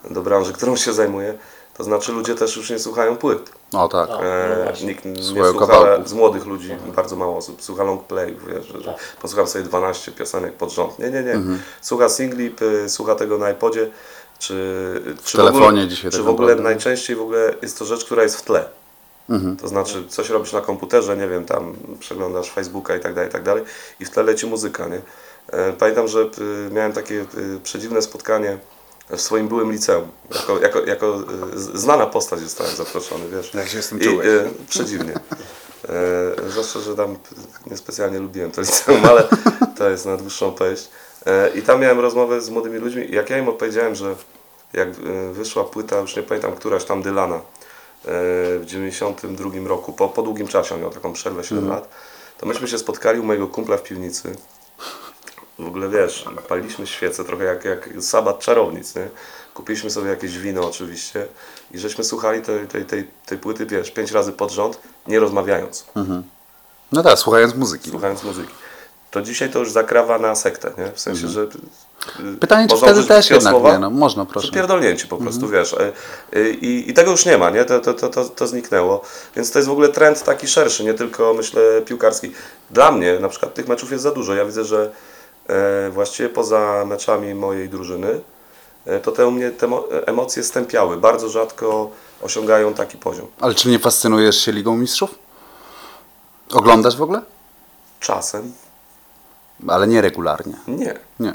[0.10, 1.34] do branży, którą się zajmuję.
[1.77, 3.50] To znaczy ludzie też już nie słuchają płyt.
[3.74, 4.10] O tak.
[4.10, 4.24] No.
[4.25, 4.88] E, właśnie.
[4.88, 6.10] nikt nie Słuchają słucha kawałków.
[6.10, 7.62] z młodych ludzi, bardzo mało osób.
[7.63, 9.15] Słucha long playów, wiesz, że, że Tak.
[9.22, 11.00] posłucham sobie 12 piosenek pod rząd.
[11.00, 11.32] Nie, nie, nie.
[11.34, 11.60] Mhm.
[11.82, 12.55] Słucha singli,
[12.88, 13.89] słucha tego na iPodzie,
[14.39, 14.55] czy,
[15.24, 16.70] czy telefonie w ogóle, dzisiaj Czy tak w ogóle naprawdę.
[16.70, 18.65] najczęściej w ogóle jest to rzecz, która jest w tle.
[19.29, 19.58] Mhm.
[19.58, 23.32] To znaczy, coś robisz na komputerze, nie wiem, tam przeglądasz Facebooka i tak dalej, i
[23.32, 23.63] tak dalej
[24.00, 25.01] i w tle leci muzyka, nie?
[25.51, 28.58] E, Pamiętam, że y, miałem takie y, przedziwne spotkanie
[29.10, 30.08] w swoim byłym liceum.
[30.36, 31.20] Jako, jako, jako
[31.75, 33.53] y, znana postać zostałem zaproszony, wiesz.
[33.53, 35.13] Jak się z tym I, y, Przedziwnie.
[35.89, 37.17] E, zwłaszcza, że tam
[37.67, 39.24] niespecjalnie lubiłem to liceum, ale
[39.77, 40.89] to jest na dłuższą pejść.
[41.25, 44.15] E, I tam miałem rozmowę z młodymi ludźmi i jak ja im odpowiedziałem, że
[44.74, 44.91] jak
[45.32, 47.39] wyszła płyta, już nie pamiętam, któraś tam Dylana e,
[48.06, 51.89] w 92 roku, po, po długim czasie, on miał taką przerwę 7 lat,
[52.38, 54.36] to myśmy się spotkali u mojego kumpla w piwnicy.
[55.60, 59.08] W ogóle wiesz, paliliśmy świece, trochę jak, jak sabat czarownic, nie?
[59.54, 61.28] Kupiliśmy sobie jakieś wino oczywiście
[61.72, 65.86] i żeśmy słuchali tej, tej, tej, tej płyty, wiesz, pięć razy pod rząd, nie rozmawiając,
[66.91, 67.89] No tak, słuchając muzyki.
[67.89, 68.54] słuchając muzyki.
[69.12, 70.91] To dzisiaj to już zakrawa na sektę, nie?
[70.91, 71.48] W sensie, że...
[72.39, 73.72] Pytanie, czy wtedy też jednak słowa?
[73.72, 74.52] nie, no można, proszę.
[74.52, 75.74] Pierdolnięci po prostu, wiesz.
[75.74, 75.94] y,
[76.38, 77.65] y, I, I tego już nie ma, nie?
[77.65, 79.02] To, to, to, to, to zniknęło.
[79.36, 82.32] Więc to jest w ogóle trend taki szerszy, nie tylko, myślę, piłkarski.
[82.72, 84.36] Dla mnie na przykład tych meczów jest za dużo.
[84.36, 84.91] Ja widzę, że
[85.48, 88.20] e, właściwie poza meczami mojej drużyny,
[88.86, 90.98] e, to te u mnie te mo- emocje stępiały.
[90.98, 91.89] Bardzo rzadko
[92.22, 93.28] osiągają taki poziom.
[93.41, 95.15] Ale czy nie fascynujesz się Ligą Mistrzów?
[96.54, 97.22] Oglądasz w ogóle?
[98.00, 98.54] Czasem
[99.68, 100.54] Ale nie regularnie.
[100.68, 100.94] nie.
[101.20, 101.34] Nie.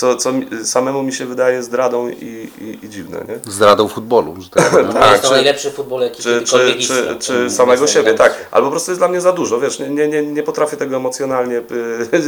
[0.00, 0.30] Co, co
[0.64, 3.52] samemu mi się wydaje zdradą i, i, i dziwne, nie?
[3.52, 7.50] Zdradą futbolu, że tak Tak, jest to czy- najlepszy futbol, jaki czy, czy, czy, czy
[7.50, 8.34] samego siebie, tak.
[8.50, 10.96] Albo po prostu jest dla mnie za dużo, wiesz, nie, nie, nie, nie potrafię tego
[10.96, 11.62] emocjonalnie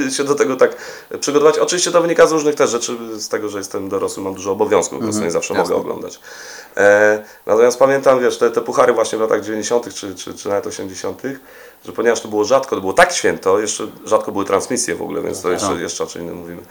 [0.09, 0.77] y, się do tego tak
[1.21, 1.59] przygotować.
[1.59, 4.99] Oczywiście to wynika z różnych też rzeczy, z tego, że jestem dorosły, mam dużo obowiązków,
[4.99, 5.75] po prostu nie zawsze jasne.
[5.75, 6.21] mogę oglądać.
[6.77, 9.95] E, natomiast pamiętam, wiesz, te, te puchary właśnie w latach 90.
[9.95, 11.23] Czy, czy, czy nawet 80.,
[11.85, 15.23] że ponieważ to było rzadko, to było tak święto, jeszcze rzadko były transmisje w ogóle,
[15.23, 16.63] więc to jeszcze, jeszcze o czym innym mówimy,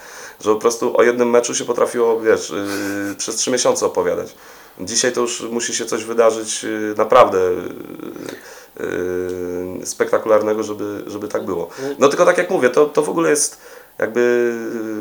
[0.42, 4.36] że po prostu o jednym meczu się potrafiło, wiesz, yy, przez trzy miesiące opowiadać.
[4.80, 7.40] Dzisiaj to już musi się coś wydarzyć yy, naprawdę
[8.80, 11.70] yy, spektakularnego, żeby, żeby tak było.
[12.00, 13.58] No tylko tak jak mówię, to, to w ogóle jest
[14.02, 14.54] jakby,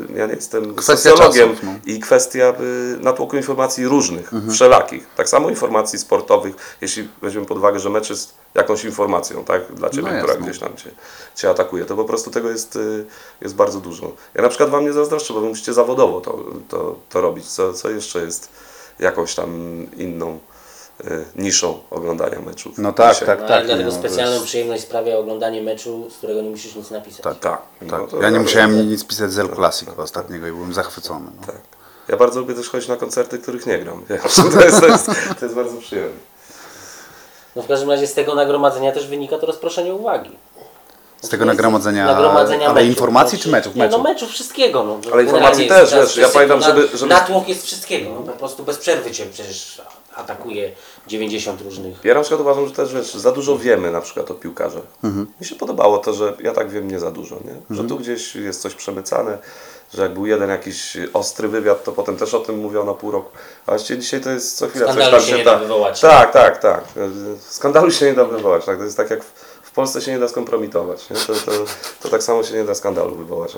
[0.09, 1.73] yy, ja nie jestem Kwestia socjologiem czasów, no.
[1.85, 5.07] i kwestia yy, natłoku informacji różnych, wszelakich.
[5.15, 9.89] Tak samo informacji sportowych, jeśli weźmiemy pod uwagę, że mecz jest jakąś informacją, tak, dla
[9.89, 10.91] Ciebie, No która gdzieś tam Cię,
[11.35, 13.05] cię atakuje, to po prostu tego jest, y,
[13.41, 14.11] jest bardzo dużo.
[14.33, 17.73] Ja na przykład Wam nie zazdroszczę, bo Wy musicie zawodowo to, to, to robić, co,
[17.73, 18.49] co jeszcze jest
[18.99, 19.51] jakąś tam
[19.97, 20.50] inną y,
[21.35, 22.77] niszą oglądania meczów.
[22.77, 23.27] No tak, Dzisiaj.
[23.27, 23.57] tak, No, tak.
[23.57, 26.91] ale dlatego no, to specjalną jest- przyjemność sprawia oglądanie meczu, z którego nie musisz nic
[26.91, 27.21] napisać.
[27.21, 28.01] Tak, Tak, tak.
[28.11, 31.25] no ja nie to- musiałem nic pisać z El Clasico ostatniego i byłem zachwycony.
[31.41, 31.47] No.
[31.47, 31.61] Tak.
[32.07, 34.05] Ja bardzo lubię też chodzić na koncerty, których nie gram.
[34.07, 34.13] To,
[34.63, 35.05] jest, to, jest,
[35.39, 36.17] to jest bardzo przyjemne.
[37.55, 40.31] No w każdym razie z tego nagromadzenia też wynika to rozproszenie uwagi.
[41.21, 42.89] Z tego nagromadzenia, nagromadzenia ale meczów.
[42.89, 43.75] informacji Znaczy, czy meczów?
[43.75, 44.03] Nie, no meczów.
[44.03, 44.83] meczów wszystkiego.
[44.83, 44.99] No.
[45.13, 48.09] Ale informacji też, wiesz, ja pamiętam, na- żeby- żeby- Natłok jest wszystkiego.
[48.25, 49.81] No, po prostu bez przerwy Cię przecież
[50.15, 50.71] atakuje
[51.07, 52.05] 90 różnych...
[52.05, 54.83] Ja na przykład uważam, że też wiesz, za dużo wiemy na przykład o piłkarzach.
[55.41, 57.77] Mi się podobało to, że ja tak wiem nie za dużo, nie?
[57.77, 59.37] że tu gdzieś jest coś przemycane,
[59.93, 63.29] że jak był jeden jakiś ostry wywiad, to potem też o tym mówiono pół roku.
[63.65, 66.01] A właściwie dzisiaj to jest co chwila Skandalu coś tam się nie da wywołać.
[66.01, 66.83] Tak, tak, tak.
[67.39, 68.65] Skandalu się nie da wywołać.
[68.65, 68.77] Tak?
[68.77, 71.09] To jest tak jak w, Polsce się nie da skompromitować.
[71.09, 71.15] Nie?
[71.15, 71.51] To, to,
[72.01, 73.55] to tak samo się nie da skandalu wywołać.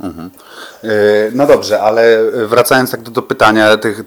[0.00, 0.90] Yy,
[1.34, 4.04] No dobrze, ale wracając tak do, do pytania tych,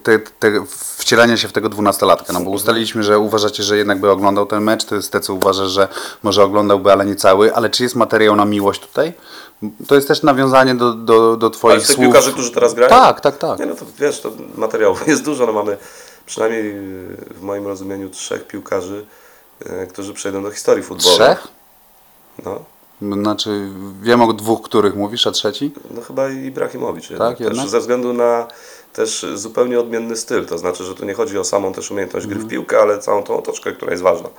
[0.97, 4.63] wcielenia się w tego dwunastolatka, no bo ustaliliśmy, że uważacie, że jednak by oglądał ten
[4.63, 5.87] mecz, to jest te, co uważasz, że
[6.23, 9.13] może oglądałby, ale nie cały, ale czy jest materiał na miłość tutaj?
[9.87, 12.05] To jest też nawiązanie do, do, do Ale Twoich z tych słów.
[12.05, 12.89] piłkarzy, którzy teraz grają?
[12.89, 13.59] Tak, tak, tak.
[13.59, 15.77] Nie, no to wiesz, to materiałów jest dużo, no mamy
[16.25, 19.05] przynajmniej yy, w moim rozumieniu trzech piłkarzy,
[19.65, 21.15] yy, którzy przejdą do historii futbolu.
[21.15, 21.47] Trzech?
[22.45, 22.59] No,
[23.01, 23.69] Znaczy,
[24.01, 25.71] wiem o dwóch, których mówisz, a trzeci?
[25.91, 27.09] no chyba Ibrahimowicz.
[27.09, 27.39] jednak.
[27.39, 27.57] jednak?
[27.61, 28.47] Też ze względu na
[28.93, 32.39] też zupełnie odmienny styl, to znaczy, że tu nie chodzi o samą też umiejętność Mhm.
[32.39, 34.29] gry w piłkę, ale całą tą otoczkę, która jest ważna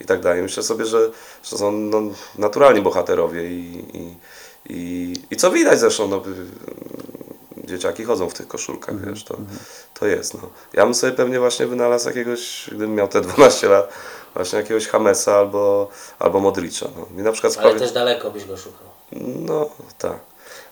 [0.00, 0.42] i tak dalej.
[0.42, 1.10] Myślę sobie, że,
[1.44, 2.02] że są no,
[2.38, 4.14] naturalni bohaterowie i, i,
[4.74, 6.22] i, i co widać zresztą, no,
[7.64, 9.14] dzieciaki chodzą w tych koszulkach, Mhm.
[9.14, 9.36] wiesz, to,
[10.00, 10.34] to jest.
[10.34, 10.40] No.
[10.72, 13.92] Ja bym sobie pewnie właśnie wynalazł jakiegoś, gdybym miał te 12 lat,
[14.34, 15.88] właśnie jakiegoś Hamesa albo,
[16.18, 16.86] albo Modricza.
[16.96, 17.06] No.
[17.16, 17.78] Mi na przykład Ale sprawia...
[17.78, 18.86] też daleko byś go szukał.
[19.46, 20.18] No, tak.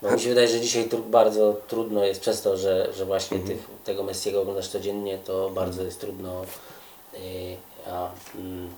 [0.02, 3.36] Bo mi się wydaje, że dzisiaj tru- bardzo trudno jest przez to, że, że właśnie
[3.36, 3.58] Mhm.
[3.58, 6.42] tych, tego Messiego oglądasz codziennie, to bardzo jest trudno
[7.14, 7.18] y,
[7.90, 8.70] a, mm,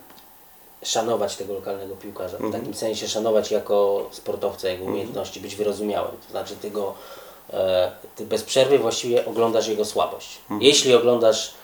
[0.83, 2.37] szanować tego lokalnego piłkarza.
[2.39, 2.53] W Mhm.
[2.63, 6.13] takim sensie szanować jako sportowca, jego umiejętności, być wyrozumiałym.
[6.27, 6.95] To znaczy ty go
[7.53, 10.39] e, ty bez przerwy właściwie oglądasz jego słabość.
[10.61, 11.55] Jeśli oglądasz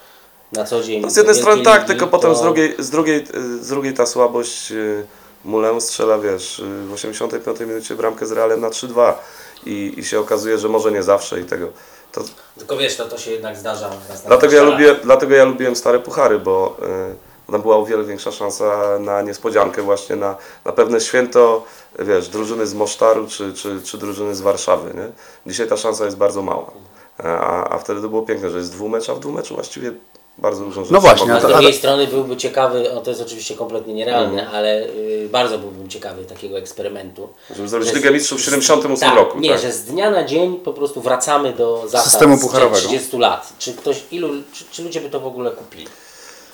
[0.53, 1.03] na co dzień.
[1.03, 3.25] No z jednej strony tak, tylko potem to- z drugiej, z drugiej,
[3.61, 5.07] z drugiej ta słabość y,
[5.45, 9.13] Mulę strzela, wiesz, y, w 85 minucie bramkę z Realem na 3-2
[9.67, 11.69] i, i się okazuje, że może nie zawsze i tego.
[12.13, 12.21] To,
[12.59, 13.91] Tylko wiesz, to, to się jednak zdarza.
[14.27, 14.71] dlatego, ja 20 lat.
[14.95, 16.77] lubię, dlatego ja lubiłem stare puchary, bo
[17.49, 21.65] y, tam była o wiele większa szansa na niespodziankę właśnie, na, na pewne święto,
[21.99, 25.09] wiesz, drużyny z Mosztaru czy, czy, czy drużyny z Warszawy, nie?
[25.47, 26.71] Dzisiaj ta szansa jest bardzo mała.
[27.25, 29.93] A, a wtedy to było piękne, że jest dwumecz, a w dwumeczu właściwie
[30.39, 33.55] bardzo dużo rzeczy No właśnie, A z drugiej strony byłby ciekawy, o to jest oczywiście
[33.55, 34.57] kompletnie nierealne, Mhm.
[34.57, 37.29] ale y, bardzo byłbym ciekawy takiego eksperymentu.
[37.57, 39.39] Żeby zrobić Że z- Ligę Mistrzów w 78 tak, roku.
[39.41, 39.61] Nie, tak.
[39.61, 42.77] że z dnia na dzień po prostu wracamy do zasad Systemu pucharowego.
[42.89, 43.53] 30 lat.
[43.59, 45.87] Czy ktoś, ilu, czy, czy ludzie by to w ogóle kupili?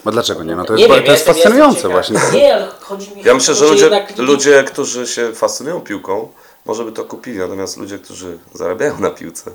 [0.05, 0.57] Bo dlaczego nie?
[0.57, 2.21] No to Nie jest, wiem, to ja jest fascynujące właśnie.
[2.35, 6.29] Nie, ale chodzi mi Ja myślę, że ludzie, jednak ligi- ludzie, którzy się fascynują piłką,
[6.64, 9.51] może by to kupili, natomiast ludzie, którzy zarabiają na piłce,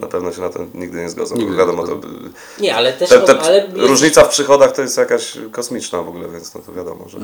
[0.00, 1.36] na pewno się na to nigdy nie zgodzą.
[1.36, 1.56] Nigdy.
[1.56, 2.00] Wiadomo, to,
[2.60, 3.08] Nie, ale też...
[3.08, 6.72] te, te, ale różnica w przychodach to jest jakaś kosmiczna w ogóle, więc no to
[6.72, 7.18] wiadomo, że,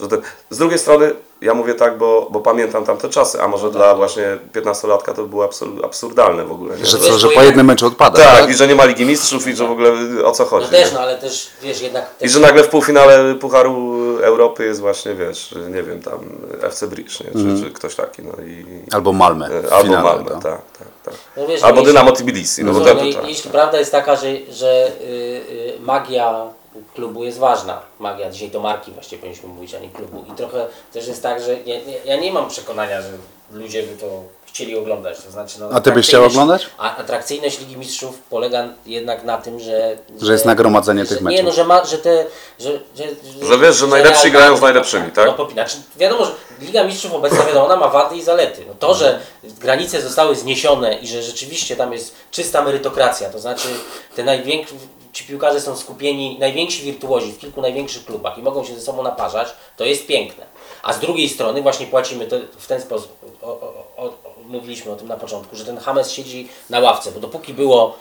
[0.00, 0.18] że te,
[0.50, 4.38] z drugiej strony ja mówię tak, bo, bo pamiętam tamte czasy, a może dla właśnie
[4.54, 6.76] 15-latka to było absur, absurdalne w ogóle.
[6.76, 6.86] Nie?
[6.86, 8.50] Że co, że po jednym meczu odpada, tak, tak?
[8.50, 9.92] i że nie ma Ligi Mistrzów i że w ogóle
[10.24, 10.66] o co chodzi.
[10.66, 10.94] No też, nie?
[10.94, 12.10] no ale też, wiesz, jednak...
[12.20, 16.18] I że nagle w półfinale Pucharu Europy jest właśnie, wiesz, nie wiem, tam
[16.62, 17.30] FC Bridge, nie?
[17.32, 18.64] Czy, czy ktoś taki, no i...
[18.92, 19.46] Albo Malmę.
[19.70, 20.40] Albo finale, Malmę, to.
[20.40, 21.14] tak, tak, tak.
[21.36, 23.52] No wiesz, Albo no Dynamo Tbilisi, no No, to, no, tak, jeśli tak.
[23.52, 26.52] prawda jest taka, że, że y, y, magia
[26.94, 27.80] klubu jest ważna.
[27.98, 30.24] Magia, dzisiaj to marki właściwie powinniśmy mówić, a nie klubu.
[30.32, 33.08] I trochę też jest tak, że nie, ja nie mam przekonania, że
[33.52, 34.06] ludzie by to
[34.46, 35.20] chcieli oglądać.
[35.24, 36.66] To znaczy, no, A ty byś chciał oglądać?
[36.78, 39.96] A atrakcyjność Ligi Mistrzów polega jednak na tym, że...
[40.20, 41.36] Że jest nagromadzenie tych że, meczów.
[41.36, 42.26] Nie, no, że, ma, że te...
[42.60, 43.04] Że, że,
[43.46, 45.26] Że wiesz, że najlepsi grają z najlepszymi, tak?
[45.26, 48.64] No, popi- znaczy, wiadomo, że Liga Mistrzów obecnie wiadomo, ona ma wady i zalety.
[48.68, 53.68] No to, że granice zostały zniesione i że rzeczywiście tam jest czysta merytokracja, to znaczy
[54.16, 54.74] te najwięksi
[55.12, 59.02] ci piłkarze są skupieni, najwięksi wirtuozi w kilku największych klubach i mogą się ze sobą
[59.02, 60.46] naparzać, to jest piękne.
[60.82, 64.12] A z drugiej strony właśnie płacimy w ten sposób, o, o, o,
[64.46, 67.96] mówiliśmy o tym na początku, że ten James siedzi na ławce, bo dopóki było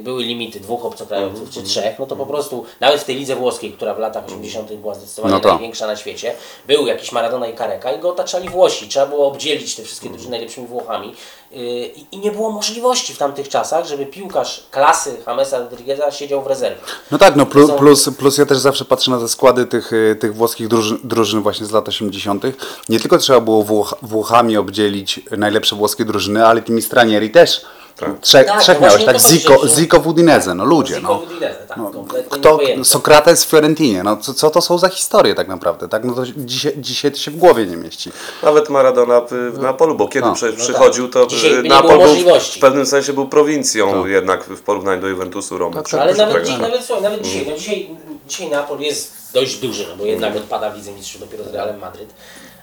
[0.00, 3.72] były limity dwóch obcokrajowców czy trzech, no to po prostu nawet w tej lidze włoskiej,
[3.72, 4.72] która w latach 80.
[4.72, 6.34] była zdecydowanie No największa na świecie,
[6.66, 8.88] był jakiś Maradona i Kareka i go otaczali Włosi.
[8.88, 11.14] Trzeba było obdzielić te wszystkie drużyny najlepszymi Włochami
[11.50, 16.42] Yy, i, i nie było możliwości w tamtych czasach, żeby piłkarz klasy Jamesa Rodrigueza siedział
[16.42, 16.80] w rezerwie.
[17.10, 19.92] No tak, no plus, są- plus, plus ja też zawsze patrzę na te składy tych,
[19.92, 22.42] y, tych włoskich drużyn, drużyn właśnie z lat 80.
[22.88, 27.64] Nie tylko trzeba było Włoch, Włochami obdzielić najlepsze włoskie drużyny, ale tymi stranieri też.
[27.96, 29.16] Tak, trzech no miałeś, właśnie tak?
[29.16, 31.46] o to chodzi, Zico, Zico w Udinese, no ludzie, Zico no.
[31.68, 31.92] tak, no
[32.30, 32.58] kto.
[32.82, 36.04] Sokrates w Fiorentinie, no co, co to są za historie tak naprawdę, tak?
[36.04, 38.10] No to dzisiaj, dzisiaj to się w głowie nie mieści.
[38.42, 40.34] Nawet Maradona w, w Neapolu, bo kiedy No.
[40.34, 44.10] przy, No przychodził, to by nie Neapol było był w pewnym sensie był prowincją Tak.
[44.10, 45.76] jednak w porównaniu do Juventusu Romy.
[45.76, 47.90] Tak, Ale nawet, dziś, nawet, słuchaj, nawet dzisiaj, no dzisiaj,
[48.28, 51.78] dzisiaj Neapol jest dość duży, no bo jednak odpada w Lidze Mistrzów dopiero z Realem
[51.78, 52.14] Madryt.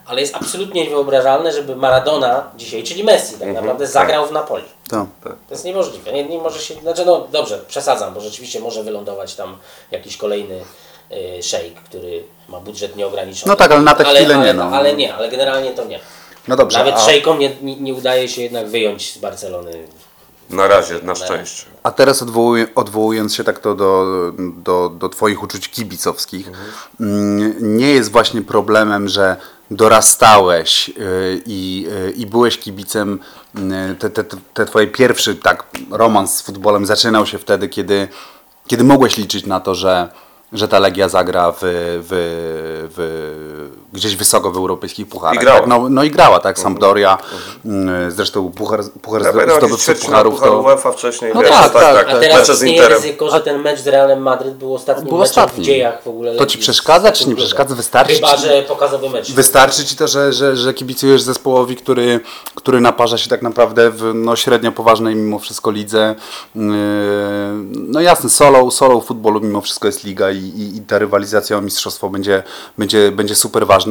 [0.06, 4.64] Ale jest absolutnie niewyobrażalne, żeby Maradona dzisiaj, czyli Messi tak naprawdę, zagrał w Napoli.
[4.90, 5.08] To.
[5.24, 6.14] To jest niemożliwe.
[6.14, 9.58] Nie, nie może się, znaczy no dobrze, przesadzam, bo rzeczywiście może wylądować tam
[9.92, 10.62] jakiś kolejny
[11.12, 13.50] y, szejk, który ma budżet nieograniczony.
[13.50, 14.64] No tak, ale na tę chwilę ale, nie, no.
[14.64, 16.00] Ale nie, ale generalnie to nie.
[16.48, 19.88] No dobrze, Nawet a, szejkom nie, nie, nie udaje się jednak wyjąć z Barcelony.
[20.50, 21.66] Na razie, na szczęście.
[21.84, 24.06] a teraz odwołuj, odwołując się tak to do,
[24.38, 26.52] do, do Twoich uczuć kibicowskich,
[27.00, 29.36] mm, nie jest właśnie problemem, że
[29.76, 30.94] dorastałeś y,
[31.46, 33.20] i, y, i byłeś kibicem,
[33.92, 38.08] y, te, te, te Twoje pierwszy tak romans z futbolem zaczynał się wtedy, kiedy,
[38.68, 40.10] kiedy mogłeś liczyć na to, że,
[40.52, 45.36] że ta Legia zagra w, w, w gdzieś wysoko w europejskich pucharach.
[45.36, 45.60] I grała.
[45.60, 45.68] Tak?
[45.70, 47.18] No, no i grała, tak, Sampdoria,
[47.66, 49.32] mm, zresztą puchar, puchar Ja
[49.78, 50.62] ćwierćfinał pucharów to...
[50.62, 52.20] UEFA wcześniej, No wiesz, tak, tak, A tak.
[52.20, 52.98] teraz mecze z istnieje Interem.
[53.02, 55.64] ryzyko, że ten mecz z Realem Madryt był ostatnim Był meczem ostatni.
[55.64, 56.36] w dziejach w ogóle.
[56.36, 57.76] To ci przeszkadza, czy nie przeszkadza?
[57.76, 59.32] Wystarczy Chyba, ci- że pokazowy mecz.
[59.32, 62.20] Wystarczy ci to, że, że, że kibicujesz zespołowi, który,
[62.56, 66.16] który naparza się tak naprawdę w no, średnio poważnej mimo wszystko lidze.
[66.56, 66.62] Yy,
[67.74, 71.62] No jasne, solo, solo futbolu mimo wszystko jest liga i, i, i ta rywalizacja o
[71.62, 72.44] mistrzostwo będzie,
[72.78, 73.83] będzie, będzie super ważna,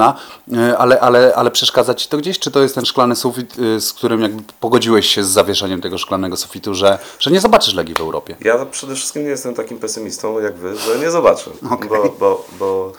[0.48, 2.38] Yy, ale, ale, ale przeszkadza ci to gdzieś?
[2.38, 5.98] Czy to jest ten szklany sufit, yy, z którym jakby pogodziłeś się z zawieszeniem tego
[5.98, 8.36] szklanego sufitu, że, że nie zobaczysz Legii w Europie?
[8.40, 11.50] Ja przede wszystkim nie jestem takim pesymistą jak wy, że nie zobaczę.
[11.88, 12.92] Bo, bo, bo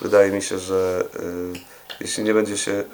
[0.00, 1.60] wydaje mi się, że y,
[2.00, 2.84] jeśli nie będzie się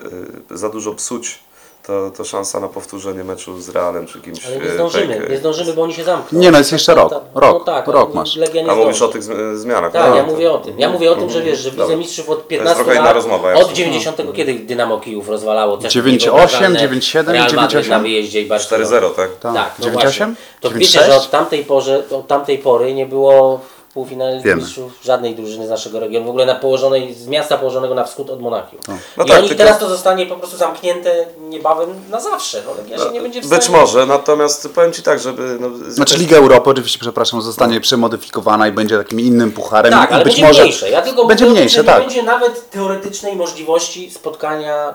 [0.52, 1.38] y, za dużo psuć,
[1.86, 4.46] to, to szansa na powtórzenie meczu z Realem czy kimś.
[4.46, 6.38] Ale nie y, zdążymy, tak, nie zdążymy, bo oni się zamkną.
[6.38, 7.12] Nie, no jest jeszcze rok.
[7.12, 8.36] Rok, no tak, rok ale masz.
[8.36, 9.04] Legia nie A mówisz zdąży.
[9.04, 9.92] o tych zmi- zmianach.
[9.92, 10.78] Tak, no, ja to- mówię o tym.
[10.78, 13.14] Ja mówię o tym, że wiesz, że widzę mistrzów od jest 15 trochę inna lat,
[13.14, 17.70] rozmowa, jak od się- 90 kiedy Dynamo Kijów rozwalało też 9,8, niewyobrażalne 9,7, Real Madryt
[17.82, 17.88] 9,8.
[17.90, 18.86] na wyjeździe i Barcelona.
[18.90, 19.30] 4-0, tak?
[19.40, 19.54] Tak.
[19.54, 19.92] Tak, no 9,8?
[19.92, 20.34] właśnie.
[20.60, 20.78] To 9,6?
[20.78, 23.60] wiecie, że od tamtej, porze, od tamtej pory nie było
[23.94, 24.62] półfinale Wiemy.
[24.62, 28.30] mistrzów żadnej drużyny z naszego regionu, w ogóle na położonej, z miasta położonego na wschód
[28.30, 28.80] od Monachium.
[29.16, 32.62] No I tak, oni tylko- teraz to zostanie po prostu zamknięte niebawem na zawsze.
[32.66, 33.60] No, Legia się nie będzie w stanie...
[33.60, 35.56] Być może, natomiast powiem Ci tak, żeby...
[35.60, 39.92] No, z- Znaczy Liga Europy oczywiście, przepraszam, zostanie przemodyfikowana i będzie takim innym pucharem.
[39.92, 40.90] Tak, ale być będzie może mniejsze.
[40.90, 41.98] Ja tylko będzie mówię mniejsze, że tak.
[41.98, 44.94] nie będzie nawet teoretycznej możliwości spotkania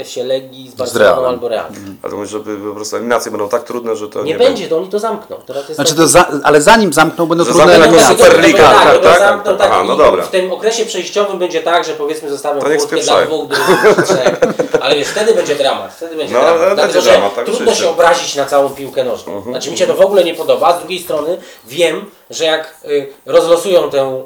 [0.00, 1.30] e, się Legii z Barceloną Realem.
[1.30, 1.96] albo Realem.
[2.02, 4.76] Ale mówię, żeby po prostu eliminacje będą tak trudne, że to Nie, nie, będzie, to
[4.78, 5.36] oni to zamkną.
[5.46, 8.29] Teraz jest Znaczy tak- to za, ale zanim zamkną, będą Że trudne eliminacje.
[8.30, 9.68] Superliga, tak, tak, tak, tak, zamkną, tak.
[9.72, 10.22] Aha, no dobra.
[10.24, 13.48] W tym okresie przejściowym będzie tak, że powiedzmy zostawią furtkę dla dwóch,
[13.96, 14.40] czy trzech.
[14.80, 15.94] Ale wiesz, wtedy będzie dramat.
[15.94, 16.60] Wtedy będzie No, dramat.
[16.62, 19.42] ale Dlatego, będzie że dramat, tak, trudno się obrazić na całą piłkę nożną.
[19.42, 22.74] Znaczy mi się to w ogóle nie podoba, a z drugiej strony wiem, że jak
[22.84, 24.22] y, rozlosują tę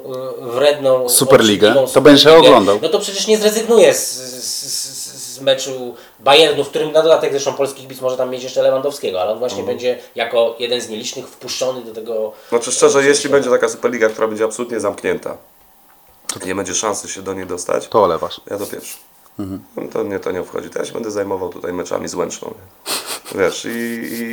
[0.47, 2.79] y, wredną Superligę, to Superligę, oglądał.
[2.81, 5.04] No to przecież nie zrezygnuję z, z, z,
[5.35, 9.21] z meczu Bayernu, w którym na dodatek zresztą polski kibic może tam mieć jeszcze Lewandowskiego,
[9.21, 13.49] ale on właśnie będzie jako jeden z nielicznych wpuszczony do tego Znaczy szczerze, jeśli będzie
[13.49, 15.37] taka Superliga, która będzie absolutnie zamknięta,
[16.45, 18.41] nie będzie szansy się do niej dostać, To olewasz.
[18.51, 18.97] ja to pierwszy.
[19.75, 20.69] No To mnie to nie obchodzi.
[20.69, 22.53] To ja się będę zajmował tutaj meczami z Łęczną.
[23.35, 24.23] Wiesz, i, i,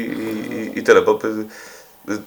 [0.74, 1.18] i, i, tyle, bo
[2.08, 2.18] y, y,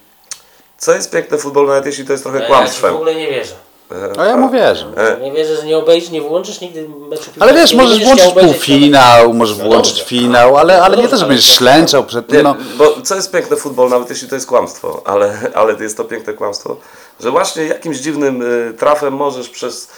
[0.77, 2.95] co jest piękne w futbolu, nawet jeśli to jest trochę Ja ci w kłamstwem.
[2.95, 3.55] ogóle nie wierzę.
[3.91, 4.86] E, A ja mu wierzę.
[5.21, 9.34] Nie wierzę, że nie obejrzysz, nie włączysz nigdy meczu Ale wiesz, nie możesz włączyć półfinał,
[9.34, 10.06] możesz No włączyć dobrze.
[10.10, 12.43] finał, ale, ale No nie to, że dobrze, będziesz ślęczał przed tym.
[12.43, 15.98] No, bo co jest piękne w futbolu, nawet jeśli to jest kłamstwo, ale, ale jest
[15.98, 16.78] to piękne kłamstwo,
[17.19, 19.89] że właśnie jakimś dziwnym y, trafem możesz przez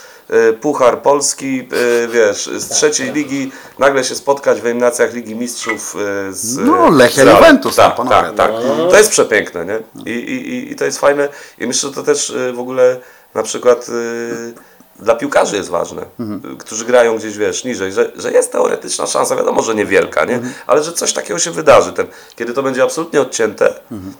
[0.50, 1.68] y, Puchar Polski,
[2.04, 5.96] y, wiesz, z trzeciej ligi nagle się spotkać w eliminacjach Ligi Mistrzów
[6.30, 7.22] z No, Lechia.
[7.22, 8.50] Juventus, no, tak, tak, tak.
[8.78, 8.88] no.
[8.90, 9.78] To jest przepiękne, nie?
[10.12, 12.96] I, i, i- to jest fajne i myślę, że to też w ogóle
[13.38, 14.54] na przykład y,
[14.98, 16.54] dla piłkarzy jest ważne, Mhm.
[16.54, 20.34] y, którzy grają gdzieś, wiesz, niżej, że, że jest teoretyczna szansa, wiadomo, że niewielka, nie?
[20.34, 20.54] Mhm.
[20.66, 21.92] Ale że coś takiego się wydarzy.
[21.92, 24.14] Ten, kiedy to będzie absolutnie odcięte, Mhm.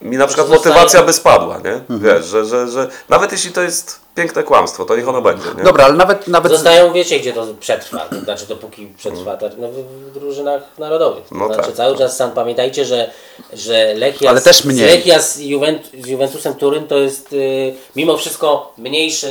[0.00, 1.72] mi na przykład motywacja by spadła, nie?
[1.72, 2.00] Mhm.
[2.00, 5.64] Wiesz, że, że, że nawet jeśli to jest piękne kłamstwo, to niech ono będzie, nie?
[5.64, 7.98] Dobra, ale nawet, nawet Zostają, wiecie, gdzie to przetrwa.
[7.98, 11.24] To znaczy, dopóki przetrwa, tak, no, w, drużynach narodowych.
[11.28, 11.72] To No znaczy, tak.
[11.76, 13.10] cały czas sam pamiętajcie, że,
[13.52, 14.86] że Lechia, Ale z- też mniej.
[14.86, 19.26] Lechia z, Juvent, z Juventusem Turyn to jest y, mimo wszystko mniejszy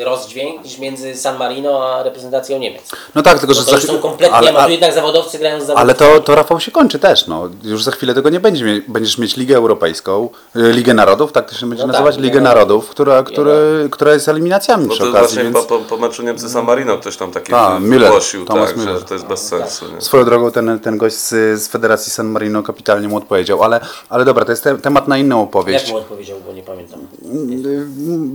[0.00, 2.82] y, rozdźwięk niż między San Marino a reprezentacją Niemiec.
[3.14, 4.92] No tak, tylko że Bo to za- są kompletnie, ale, ale, a tu ale, jednak
[4.94, 6.06] zawodowcy grają z zawodowcami.
[6.08, 7.26] ale to, to Rafał się kończy też.
[7.26, 7.48] No.
[7.62, 8.82] Już za chwilę tego nie będzie.
[8.88, 12.26] Będziesz mieć Ligę Europejską, y, Ligę Narodów, tak to się będzie No tak, nazywać, Ligę
[12.28, 13.52] Ligę Narodów, która, która,
[13.90, 15.26] która jest eliminacjami No przy to okazji.
[15.36, 15.66] właśnie Więc...
[15.66, 18.98] po, po, meczu Niemcy San Marino ktoś tam taki A, Müller, wygłosił, Thomas tak, Müller.
[18.98, 20.00] że to jest bez sensu, nie?
[20.00, 21.28] Swoją drogą ten, ten gość z,
[21.62, 25.18] z Federacji San Marino kapitalnie mu odpowiedział, ale, ale dobra, to jest te, temat na
[25.18, 25.84] inną opowieść.
[25.84, 27.00] Jak mu odpowiedział, bo nie pamiętam.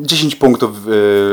[0.02, 0.70] 10 punktów.
[0.72, 0.80] y,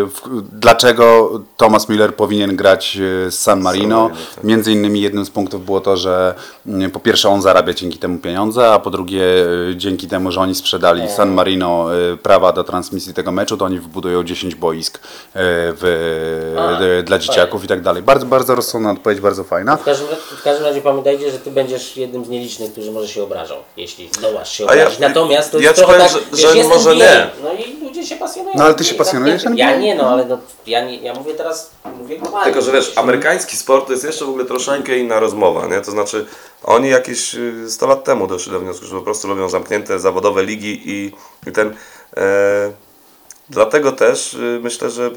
[0.07, 3.69] w- Dlaczego Thomas Müller powinien grać y, z San Marino?
[4.03, 4.45] Marino, tak.
[4.45, 6.35] Między innymi jednym z punktów było to, że
[6.67, 9.23] mm, po pierwsze on zarabia dzięki temu pieniądze, a po drugie
[9.71, 11.87] y, dzięki temu, że oni sprzedali San Marino
[12.23, 15.01] prawa do transmisji tego meczu, to oni wbudują 10 boisk y,
[15.35, 18.03] w, A, y, dla dzieciaków i tak dalej.
[18.03, 19.77] Bardzo, bardzo rozsądna odpowiedź, bardzo fajna.
[19.77, 20.07] W każdym,
[20.39, 24.09] w każdym razie pamiętajcie, że ty będziesz jednym z nielicznych, którzy może się obrażą, jeśli
[24.19, 24.99] zdołasz się ja- obrazić.
[24.99, 27.31] Natomiast to ja jest ci trochę powiem, tak, że- wiesz, że jest może NBA, nie.
[27.45, 28.55] No i ludzie się pasjonują.
[28.59, 29.73] No, ale ty się NBA, pasjonujesz zamknięty.
[29.73, 32.45] Ja nie, no ale no, ja, nie, ja mówię teraz, mówię globalnie.
[32.45, 35.81] Tylko, że wiesz, amerykański sport to jest jeszcze w ogóle troszeczkę inna rozmowa, nie?
[35.81, 36.27] To znaczy,
[36.65, 40.45] oni jakieś y, 100 lat temu doszli do wniosku, że po prostu lubią zamknięte zawodowe
[40.45, 41.13] ligi i,
[41.47, 41.75] i ten...
[42.17, 42.88] E,
[43.51, 45.11] dlatego też y, myślę, że...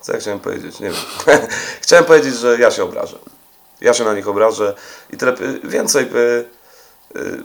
[0.00, 0.80] Co ja chciałem powiedzieć?
[0.80, 0.96] Nie wiem.
[1.82, 3.18] chciałem powiedzieć, że ja się obrażę.
[3.80, 4.74] Ja się na nich obrażę
[5.12, 5.34] i tyle.
[5.40, 6.10] y, Więcej...
[7.16, 7.42] Y,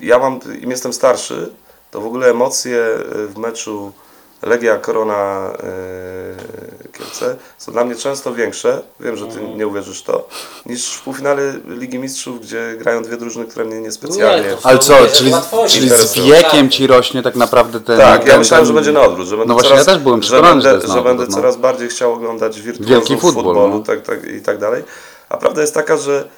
[0.00, 1.52] ja mam, im jestem starszy,
[1.90, 2.84] to w ogóle emocje
[3.28, 3.92] w meczu
[4.42, 10.04] Legia, Korona, e, Kielce są dla mnie często większe, wiem, że ty nie uwierzysz w
[10.04, 10.28] to,
[10.66, 14.48] niż w półfinale Ligi Mistrzów, gdzie grają dwie drużyny, które mnie niespecjalnie...
[14.48, 15.32] Nie, to- Ale co, że czyli,
[15.68, 17.98] czyli z wiekiem ci rośnie tak naprawdę ten...
[17.98, 19.92] Tak, ja ten, myślałem, ten- że będzie na odwrót, że będę No właśnie, coraz, ja
[19.94, 21.34] też byłem że że będę, że na będę no.
[21.36, 23.80] coraz bardziej chciał oglądać Wielki wirtuozów futbol, futbolu no.
[23.80, 24.84] tak, tak, i tak dalej.
[25.28, 26.28] A prawda jest taka, że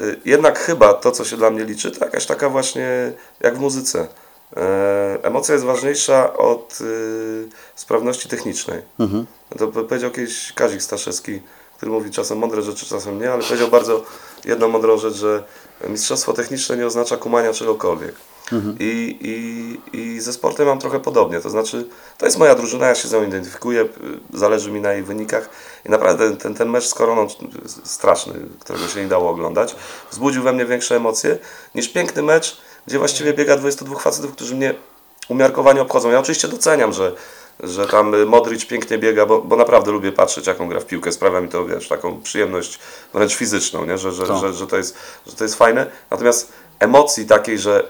[0.00, 3.60] y, jednak chyba to, co się dla mnie liczy, to jakaś taka właśnie jak w
[3.60, 4.08] muzyce.
[4.56, 8.82] E, emocja jest ważniejsza od y, sprawności technicznej.
[8.98, 9.26] Mhm.
[9.58, 11.42] To po- powiedział kiedyś Kazik Staszewski,
[11.76, 14.02] który mówi czasem mądre rzeczy, czasem nie, ale powiedział bardzo
[14.44, 15.44] jedną mądrą rzecz, że
[15.88, 18.14] mistrzostwo techniczne nie oznacza kumania czegokolwiek.
[18.80, 22.94] I, i, I ze sportem mam trochę podobnie, to znaczy to jest moja drużyna, ja
[22.94, 23.88] się z nią identyfikuję, y,
[24.34, 25.50] zależy mi na jej wynikach
[25.86, 27.26] i naprawdę ten, ten, mecz z Koroną
[27.84, 29.76] straszny, którego się nie dało oglądać,
[30.10, 31.38] wzbudził we mnie większe emocje
[31.74, 34.74] niż piękny mecz, gdzie właściwie biega 22 facetów, którzy mnie
[35.28, 36.10] umiarkowanie obchodzą.
[36.10, 37.12] Ja oczywiście doceniam, że,
[37.60, 41.12] że tam Modric pięknie biega, bo, bo naprawdę lubię patrzeć, jaką gra w piłkę.
[41.12, 42.78] Sprawia mi to, wiesz, taką przyjemność
[43.14, 43.98] wręcz fizyczną, nie?
[43.98, 44.36] Że, że, Tak.
[44.40, 45.86] że, że, to jest, że to jest fajne.
[46.10, 47.84] Natomiast emocji takiej, że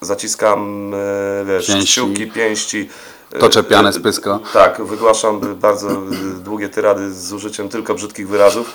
[0.00, 1.92] zaciskam, y, wiesz, Pięści.
[1.92, 2.88] kciuki, pięści.
[3.34, 4.38] y, Toczę pianę y, z pyska.
[4.52, 5.88] Tak, wygłaszam bardzo
[6.48, 8.72] długie tyrady z użyciem tylko brzydkich wyrazów.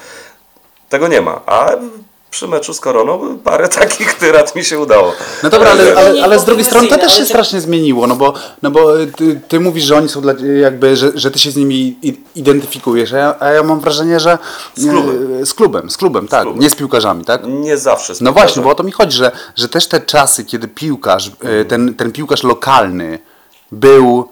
[0.89, 1.41] Tego nie ma.
[1.45, 1.71] A
[2.31, 5.13] przy meczu z Koroną parę takich tyrad mi się udało.
[5.43, 8.33] No dobra, ale, Ale- ale, z drugiej strony to też się strasznie zmieniło, no bo,
[8.61, 11.55] no bo ty, ty mówisz, że oni są dla, jakby, że, że ty się z
[11.55, 11.99] nimi
[12.35, 14.37] identyfikujesz, a ja, a ja mam wrażenie, że
[14.75, 15.41] Z klubem.
[15.41, 16.61] e, z klubem, z klubem, tak, klubem.
[16.61, 17.41] nie z piłkarzami, tak?
[17.47, 18.15] Nie zawsze.
[18.15, 21.31] z No właśnie, bo o to mi chodzi, że, że też te czasy, kiedy piłkarz,
[21.43, 23.19] e, ten, ten piłkarz lokalny
[23.71, 24.27] był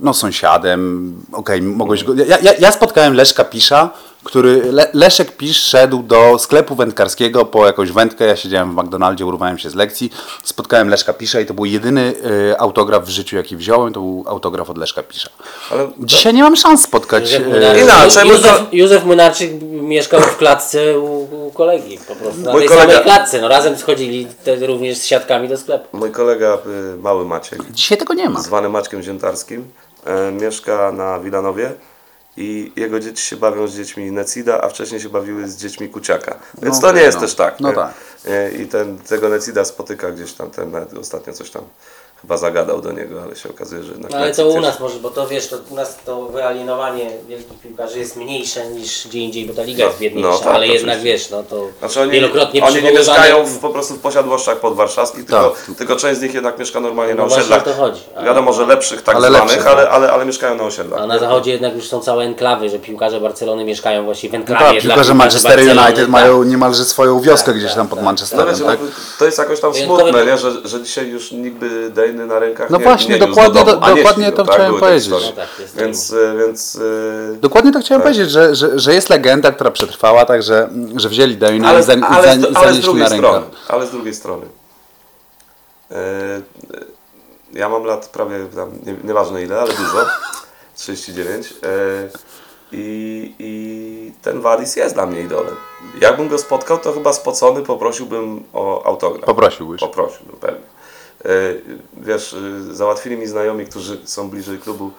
[0.00, 2.14] no sąsiadem, okej, mogłeś go...
[2.14, 3.90] Ja, ja, ja spotkałem Leszka Pisza,
[4.24, 4.72] który...
[4.72, 9.58] Le, Leszek Pisz szedł do sklepu wędkarskiego po jakąś wędkę, ja siedziałem w McDonaldzie, urwałem
[9.58, 12.14] się z lekcji, spotkałem Leszka Pisza i to był jedyny
[12.50, 15.30] e, autograf w życiu, jaki wziąłem, to był autograf od Leszka Pisza.
[15.70, 17.32] Ale Dzisiaj nie mam szans spotkać...
[17.32, 22.14] Józef e, Młynarczyk, Inaczej, Józef, ko- Józef Młynarczyk mieszkał w klatce u, u kolegi po
[22.16, 22.40] prostu.
[22.40, 23.40] Na Mój tej kolega- samej klatce.
[23.40, 25.96] No razem schodzili te, również z siatkami do sklepu.
[25.96, 26.58] mój kolega,
[26.94, 28.40] y, mały Maciek, Dzisiaj tego nie ma.
[28.40, 29.64] zwany Maćkiem Ziętarskim,
[30.06, 31.72] e, mieszka na Wilanowie
[32.40, 36.38] i jego dzieci się bawią z dziećmi Necida, a wcześniej się bawiły z dziećmi Kuciaka.
[36.62, 37.20] Więc No to nie jest no.
[37.20, 37.60] też tak.
[37.60, 37.74] No nie?
[37.74, 37.94] tak.
[38.26, 41.62] E, I ten, tego Necida spotyka gdzieś tam, ten ostatnio coś tam
[42.22, 44.98] chyba zagadał do niego, ale się okazuje, że jednak No ale to u nas może,
[44.98, 49.46] bo to wiesz, to u nas to wyalienowanie wielkich piłkarzy jest mniejsze niż gdzie indziej,
[49.46, 52.10] bo ta liga No, jest biedniejsza, no tak, ale jednak wiesz, no to Znaczy oni,
[52.10, 55.76] wielokrotnie oni nie mieszkają w, po prostu w posiadłościach podwarszawskich, tylko, Tak.
[55.76, 57.64] tylko część z nich jednak mieszka normalnie na No właśnie osiedlach.
[57.64, 58.00] to chodzi.
[58.16, 59.92] A- Wiadomo, że lepszych tak Ale zwanych, lepszych, ale, tak.
[59.94, 61.00] ale, ale mieszkają na osiedlach.
[61.00, 64.38] A na zachodzie jednak już są całe enklawy, że piłkarze Barcelony mieszkają właśnie w No
[64.38, 64.64] enklawie.
[64.64, 66.08] tak, dla piłkarze Manchester United tak.
[66.08, 68.04] mają niemalże swoją wioskę Tak, gdzieś tak, tam pod tak.
[68.04, 68.80] No Manchesterem, wiecie, tak?
[68.80, 68.86] no,
[69.18, 70.38] to jest jakoś tam smutne, nie?
[70.38, 73.72] Że, że dzisiaj już nikt by Dejny na rękach No nie, właśnie, nie dokładnie do
[73.74, 74.54] domu, nie dokładnie to tak?
[74.54, 75.08] chciałem te powiedzieć.
[75.08, 78.12] No tak, Więc, y, więc y, Dokładnie to chciałem Tak.
[78.12, 81.94] powiedzieć, że, że, że jest legenda, która przetrwała, także że wzięli Dejna ale, i, za,
[81.94, 83.56] i, ale, za, z- i ale z zanieśli drugiej na strony, rękę.
[83.68, 84.46] ale z drugiej strony.
[85.90, 86.40] E, e,
[87.52, 89.98] ja mam lat prawie tam, nie, nieważne ile, ale dużo.
[90.76, 91.54] 39.
[91.62, 92.08] E,
[92.72, 95.54] i, I ten Wadis jest dla mnie idolem.
[96.00, 99.24] Jakbym go spotkał, to chyba spocony poprosiłbym o autograf.
[99.24, 99.80] Poprosiłbyś.
[99.80, 100.60] Poprosiłbym, pewnie.
[101.24, 101.28] E,
[101.96, 102.34] Wiesz,
[102.70, 104.90] e, załatwili mi znajomi, którzy są bliżej klubu,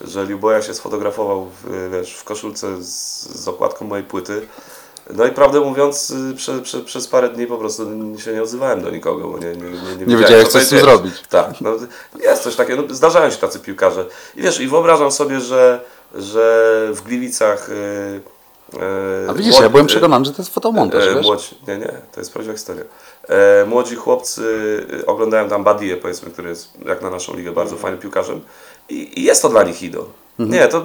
[0.00, 2.88] że Liuboja się sfotografował w, wiesz, w koszulce z,
[3.42, 4.46] z okładką mojej płyty.
[5.14, 7.82] No i prawdę mówiąc, prze, prze, przez parę dni po prostu
[8.18, 10.80] się nie odzywałem do nikogo, bo nie, nie, nie, nie, wiedziałem, wiedziałeś, co z tym
[10.80, 11.14] zrobić.
[11.30, 11.70] Tak, no,
[12.20, 14.06] jest coś takiego, no, zdarzają się tacy piłkarze.
[14.36, 15.80] I wiesz, i wyobrażam sobie, że,
[16.14, 17.70] że w Gliwicach...
[17.70, 17.72] y,
[18.74, 21.26] y, A widzisz, młodzi- ja byłem przekonany, że to jest fotomontaż, E, wiesz?
[21.26, 22.84] młodzi, nie, nie, to jest prawdziwa historia.
[23.28, 27.76] E, młodzi chłopcy e, oglądają tam Badie, powiedzmy, który jest jak na naszą ligę bardzo
[27.76, 28.40] fajnym piłkarzem.
[28.88, 30.04] I, i jest to dla nich idol.
[30.38, 30.84] Nie, to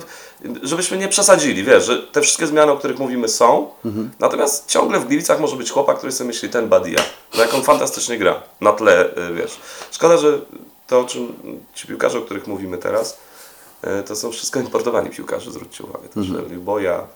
[0.64, 3.70] żebyśmy nie przesadzili, wiesz, że te wszystkie zmiany, o których mówimy są,
[4.20, 7.00] natomiast ciągle w Gliwicach może być chłopak, który sobie myśli, ten Badia,
[7.36, 9.60] no jak on fantastycznie gra na tle, e, wiesz.
[9.92, 10.40] Szkoda, że
[10.88, 11.34] to, o czym
[11.76, 13.18] ci piłkarze, o których mówimy teraz,
[14.06, 16.10] to są wszystko importowani piłkarze, zwróćcie uwagę.
[16.10, 16.62] Też mhm.
[16.62, 17.08] Boja,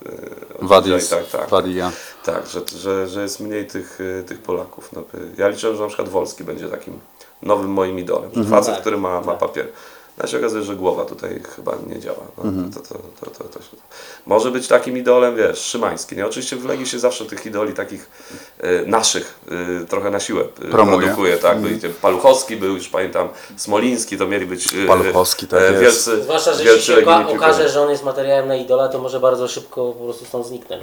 [0.62, 1.48] e, Wadis, tak, tak.
[1.48, 1.92] Wadia.
[2.24, 4.92] Tak, że, że, że jest mniej tych, y, tych Polaków.
[4.92, 5.04] No, y,
[5.38, 6.98] ja liczę, że na przykład Wolski będzie takim
[7.42, 8.30] nowym moim idolem.
[8.34, 9.68] Że facet, Tak, który ma, ma papier.
[10.22, 12.18] Ja się okazuje, że głowa tutaj chyba nie działa.
[12.44, 12.44] No,
[12.74, 13.76] to, to, to, to, to się...
[14.26, 16.16] Może być takim idolem, wiesz, Szymański.
[16.16, 16.26] Nie?
[16.26, 18.10] Oczywiście w Legii się zawsze tych idoli takich
[18.64, 19.40] y, naszych
[19.82, 20.98] y, trochę na siłę y, Promuje.
[20.98, 21.36] produkuje.
[21.36, 21.56] Tak?
[21.56, 21.80] Mm.
[22.02, 25.80] Paluchowski był, już pamiętam, Smoliński, to mieli być y, Paluchowski, tak e, jest.
[25.80, 27.06] wielcy, Zwłaszcza, że jeśli się
[27.36, 30.82] okaże, że on jest materiałem na idola, to może bardzo szybko po prostu stąd zniknąć.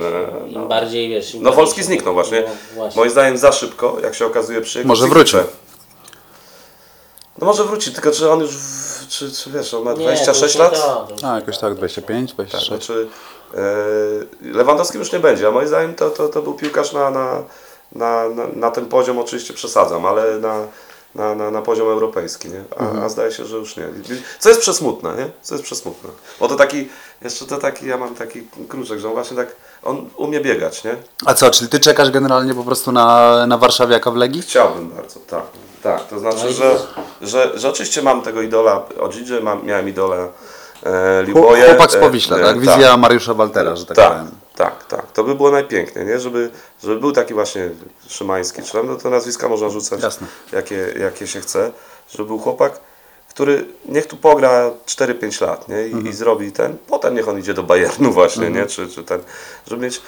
[0.49, 1.35] Im bardziej wiesz.
[1.35, 2.41] Im No bardziej Wolski zniknął właśnie.
[2.41, 2.99] No, właśnie.
[2.99, 5.37] Moim zdaniem za szybko, jak się okazuje przy Może wróci.
[7.37, 10.39] No może wróci, tylko czy on już, w, czy, czy wiesz, on ma Nie, 26
[10.39, 10.71] to już nie lat?
[10.73, 12.67] To już A, nie jakoś tak, 25, 26.
[12.67, 13.07] Znaczy,
[13.53, 13.59] e,
[14.41, 17.43] Lewandowski już nie będzie, a moim zdaniem to, to, to był piłkarz na, na,
[17.91, 20.67] na, na, na ten poziom, oczywiście przesadzam, ale na,
[21.15, 22.63] na, na, na poziom europejski, nie?
[22.77, 23.87] A, a zdaje się, że już nie.
[24.39, 25.29] Co jest przesmutne, nie?
[25.41, 26.09] Co jest przesmutne.
[26.39, 26.89] Bo to taki,
[27.21, 30.95] jeszcze to taki, ja mam taki kruczek, że on właśnie tak, on umie biegać, nie?
[31.25, 34.41] A co, czyli ty czekasz generalnie po prostu na, na warszawiaka w Legii?
[34.41, 35.43] Chciałbym bardzo, tak.
[35.83, 36.77] Tak, to znaczy, No że,
[37.21, 40.27] że, że oczywiście mam tego idola Odzidzie, mam, miałem idolę
[40.83, 41.65] e, Liboje.
[41.65, 42.59] Chłopak z e, Powiśla, e, tak?
[42.59, 44.31] Wizja Mariusza Waltera, że tak, tak, powiem.
[44.55, 45.11] tak, tak.
[45.11, 46.19] To by było najpiękniej, nie?
[46.19, 46.49] Żeby,
[46.83, 47.69] żeby był taki właśnie
[48.07, 50.27] Szymański, czy tam, no to nazwiska można rzucać, Jasne.
[50.51, 51.71] jakie, jakie się chce,
[52.09, 52.79] żeby był chłopak,
[53.37, 55.81] który niech tu pogra 4-5 lat, nie?
[55.81, 56.07] I, Mhm.
[56.07, 58.65] I zrobi ten, potem niech on idzie do Bayernu właśnie, nie?
[58.65, 59.19] Czy, czy ten,
[59.67, 60.01] żeby mieć,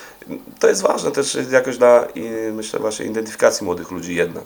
[0.59, 4.43] to jest ważne też jakoś dla, i myślę właśnie, identyfikacji młodych ludzi jednak.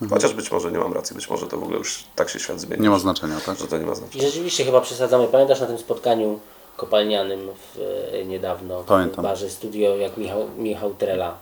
[0.00, 0.08] nie?
[0.08, 2.60] Chociaż być może nie mam racji, być może to w ogóle już tak się świat
[2.60, 2.82] zmieni, Mhm.
[2.82, 3.58] Nie ma znaczenia, tak?
[3.58, 4.24] że to nie ma I znaczenia.
[4.24, 5.28] rzeczywiście chyba przesadzamy.
[5.28, 6.40] Pamiętasz na tym spotkaniu
[6.76, 7.40] kopalnianym
[7.74, 7.80] w,
[8.14, 9.24] e, niedawno Pamiętam.
[9.24, 11.38] w barze studio, jak Michał, Michał Trela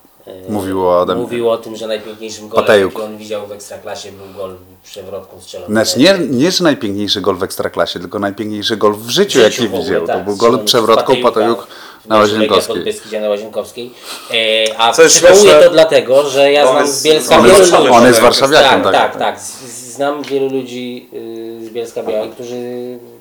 [0.49, 1.21] Mówił o Adamie.
[1.21, 2.93] mówił o tym, że najpiękniejszym golem, Patejuk.
[2.95, 4.55] jaki on widział w Ekstraklasie był gol
[4.85, 5.73] przewrotką strzelony.
[5.73, 9.55] Znaczy nie, nie, że najpiękniejszy gol w Ekstraklasie, tylko najpiękniejszy gol w życiu, W jaki
[9.57, 10.01] życiu ogóle, widział.
[10.01, 11.67] To tak, był strzelony gol z przewrotką Patejuka Patejuk
[12.07, 13.21] na Łazienkowskiej.
[13.21, 13.91] Na Łazienkowskiej.
[14.31, 14.35] E,
[14.81, 17.43] a Co jest przywołuję śmieszne- to dlatego, że ja On znam jest- z Bielska on
[17.47, 17.89] wielu jest- ludzi.
[17.89, 19.13] On jest warszawiakiem, tak, tak.
[19.13, 19.41] tak, tak.
[19.41, 22.59] Z- z- Znam wielu ludzi y, z Bielska Białej, którzy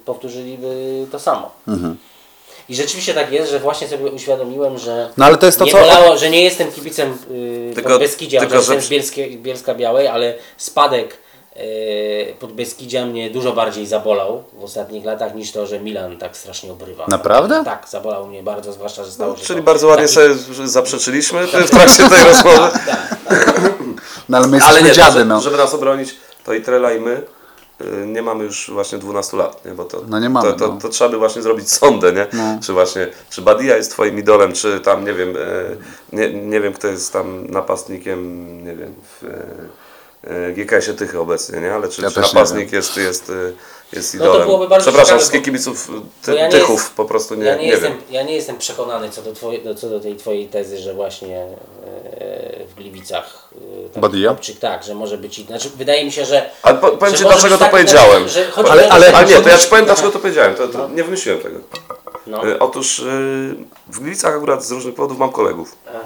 [0.06, 1.52] powtórzyliby to samo.
[2.70, 5.72] I rzeczywiście tak jest, że właśnie sobie uświadomiłem, że No ale to jest to, nie
[5.72, 9.30] co- bolało, że nie jestem kibicem y, Tylko- Podbeskidzia, tylko, że że- jestem z Bielskie,
[9.30, 11.18] Bielska Białej, ale spadek
[11.58, 16.72] y, Podbeskidzia mnie dużo bardziej zabolał w ostatnich latach niż to, że Milan tak strasznie
[16.72, 17.06] obrywa.
[17.08, 17.62] Naprawdę?
[17.66, 20.36] Tak, zabolał mnie bardzo, zwłaszcza, że stało się Czyli to bardzo ładnie taki- sobie
[20.68, 22.70] zaprzeczyliśmy w trakcie tej rozmowy.
[24.30, 25.42] No ale my Ale jesteśmy nie, dziady, no.
[25.42, 26.16] żeby nas obronić,
[26.46, 27.22] to i Trela i my
[28.06, 29.72] nie mamy już właśnie 12 lat, nie?
[29.72, 30.80] bo to, No nie mamy, to, to, no.
[30.82, 32.28] to trzeba by właśnie zrobić sondę, nie?
[32.62, 36.74] Czy właśnie, czy Badia jest twoim idolem, czy tam, nie wiem, e, nie, nie wiem
[36.74, 39.24] kto jest tam napastnikiem, nie wiem, w
[40.24, 41.74] e, GKS-ie Tychy obecnie, nie?
[41.74, 43.54] Ale czy, Ja czy napastnik jest, jest, y,
[43.94, 44.48] jest No to idolem.
[44.48, 47.62] byłoby bardzo Przepraszam, ciekawe, wszystkich kibiców ty, ja Tychów jest- po prostu nie, ja, nie
[47.64, 48.02] nie, jestem, wiem.
[48.10, 51.48] ja nie jestem przekonany co do, twoje, co do tej twojej tezy, że właśnie
[53.00, 53.50] w Gliwicach
[53.86, 54.30] e, tam Badia?
[54.30, 55.40] chłopczyk, tak, że może być.
[55.40, 56.50] i- Znaczy, wydaje mi się, że.
[56.64, 58.28] Ale po, powiem że Ci dlaczego to tak, powiedziałem.
[58.28, 60.68] Że, że Ale- to, ale- Ale nie, to ja Ci powiem dlaczego to powiedziałem, to,
[60.68, 61.60] to nie wymyśliłem tego.
[62.28, 62.48] No.
[62.48, 63.04] Y, Otóż y,
[63.88, 65.76] w Gliwicach akurat z różnych powodów mam kolegów.
[65.90, 66.00] Aha.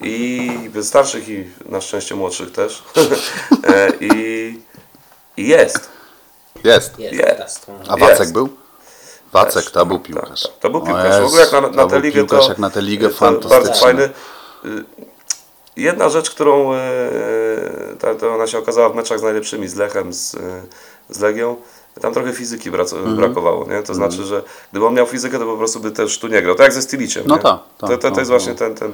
[0.00, 0.50] I
[0.82, 2.82] starszych i na szczęście młodszych też.
[3.74, 4.62] E, I,
[5.36, 5.88] I jest.
[6.64, 6.98] Jest.
[6.98, 7.66] Jest, Jest.
[7.88, 8.00] A Jest.
[8.10, 8.48] Wacek był?
[9.32, 10.42] Wacek to był piłkarz.
[10.42, 10.52] tak.
[10.60, 11.20] To był O piłkarz.
[11.22, 13.14] W ogóle jak na, na to tę ligę piłkarz to, jak na tę ligę to
[13.20, 13.80] bardzo fantastyczny.
[13.86, 14.10] fajny.
[15.76, 16.78] Jedna rzecz, którą e,
[18.00, 20.36] ta, to ona się okazała w meczach z najlepszymi, z Lechem, z,
[21.08, 21.56] z Legią,
[22.00, 23.16] tam trochę fizyki Mhm.
[23.16, 23.82] brakowało, nie?
[23.82, 26.54] To znaczy, że gdyby on miał fizykę, to po prostu by też tu nie grał.
[26.54, 27.42] Tak jak ze Stiliciem, No nie?
[27.42, 28.36] tak, tak, to, to, to no, jest no.
[28.38, 28.92] właśnie ten, ten,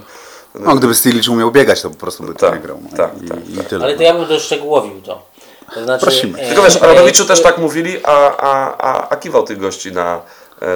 [0.55, 2.79] No gdyby Stilicz umiał biegać, to po prostu by to Tak, nie grał.
[2.91, 2.97] no.
[2.97, 3.67] tak, I, tak, i tak.
[3.67, 3.85] tyle.
[3.85, 5.23] Ale to ja bym doszczegółowił to.
[5.75, 6.41] to znaczy, Prosimy.
[6.41, 9.43] e, Tylko wiesz, o e, Radowiczu też e, tak mówili, a, a, a, a kiwał
[9.43, 10.21] tych gości na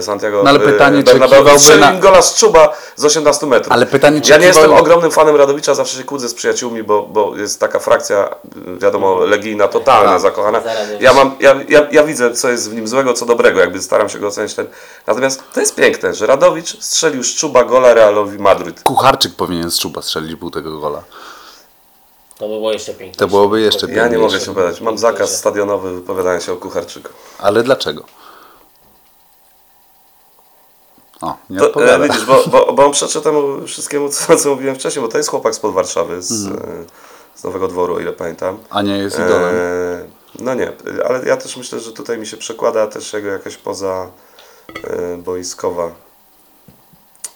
[0.01, 1.39] Santiago No ale pytanie, e, czy Bernabeu.
[1.39, 3.73] kiwałby Strzelił na- gola z czuba z 18 metrów.
[3.73, 6.83] Ale pytanie, czy Ja nie kiwał- jestem ogromnym fanem Radowicza, zawsze się kłócę z przyjaciółmi,
[6.83, 8.35] bo, bo jest taka frakcja,
[8.79, 10.21] wiadomo, legijna, totalna, Tak.
[10.21, 10.61] zakochana.
[10.61, 11.01] Zaradowicz.
[11.03, 14.09] Ja, mam, ja, ja, ja widzę, co jest w nim złego, co dobrego, jakby staram
[14.09, 14.55] się go ocenić.
[14.55, 14.67] Ten.
[15.07, 18.83] Natomiast to jest piękne, że Radowicz strzelił z czuba gola Realowi Madryt.
[18.83, 21.03] Kucharczyk powinien z czuba strzelić pół tego gola.
[22.39, 23.19] To by było jeszcze pięknie.
[23.19, 24.23] To byłoby jeszcze Ja nie piękniejsze.
[24.27, 24.81] mogę się wypowiadać.
[24.81, 27.09] Mam zakaz stadionowy wypowiadania się o Kucharczyku.
[27.39, 28.05] Ale dlaczego?
[31.21, 34.75] O, nie To, e, widzisz, bo, bo, bo on przeczy temu wszystkiemu, co, co mówiłem
[34.75, 36.57] wcześniej, bo to jest chłopak spod Warszawy, z, e,
[37.35, 38.59] z Nowego Dworu, o ile pamiętam.
[38.71, 39.55] A nie jest idolem.
[39.55, 40.05] E,
[40.39, 40.73] no nie,
[41.09, 44.11] ale ja też myślę, że tutaj mi się przekłada też jego jakaś poza
[44.85, 45.91] e, boiskowa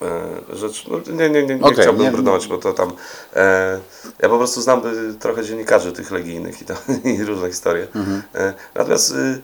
[0.03, 0.87] e, rzecz.
[0.89, 2.93] No, nie, nie, nie, nie Okej, chciałbym nie- brnąć, bo to tam.
[3.37, 3.80] E,
[4.22, 6.64] ja po prostu znam y, trochę dziennikarzy tych legijnych i,
[7.14, 7.87] i różne historie.
[7.95, 8.22] Mhm.
[8.35, 9.43] E, natomiast y,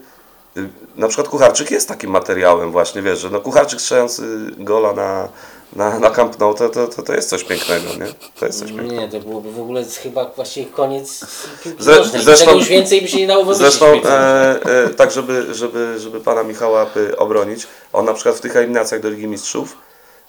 [0.96, 4.22] na przykład Kucharczyk jest takim materiałem właśnie, wiesz, że no Kucharczyk strzelający
[4.58, 5.28] gola na,
[5.76, 8.12] na, na Camp Nou, to, to, to, to jest coś pięknego, nie?
[8.40, 8.92] To jest coś pięknego.
[8.92, 11.24] Nie, to byłoby w ogóle chyba właściwie koniec
[11.80, 13.68] Zre- zresztą- już więcej by się nie dało wymyślić.
[13.68, 16.86] Zresztą e, e, tak, żeby, żeby, żeby pana Michała
[17.16, 19.76] obronić, on na przykład w tych eliminacjach do Ligi Mistrzów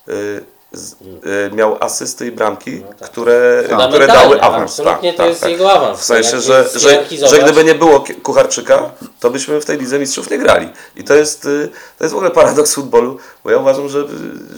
[0.09, 3.09] y, z, y, miał asysty i bramki, tak.
[3.09, 4.80] które, które Fundamentalne, dały awans.
[4.80, 5.99] absolutnie to jest jego awans.
[5.99, 9.99] W sensie, Jak że, że, że gdyby nie było Kucharczyka, to byśmy w tej Lidze
[9.99, 10.69] Mistrzów nie grali.
[10.95, 14.03] I to jest, y, to jest w ogóle paradoks futbolu, bo ja uważam, że,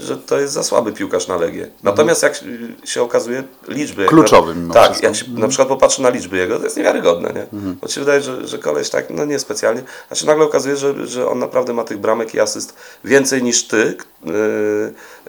[0.01, 1.67] że to jest za słaby piłkarz na Legię.
[1.83, 2.43] Natomiast jak
[2.83, 4.01] się okazuje, liczby...
[4.01, 5.07] jak Kluczowy na, mimo Tak, wszystko.
[5.07, 7.45] jak się na przykład popatrzy na liczby jego, to jest niewiarygodne, nie?
[7.81, 10.75] Bo ci się wydaje, że, że koleś tak, no nie specjalnie, a się nagle okazuje,
[10.77, 14.33] że, że on naprawdę ma tych bramek i asyst więcej niż ty, yy,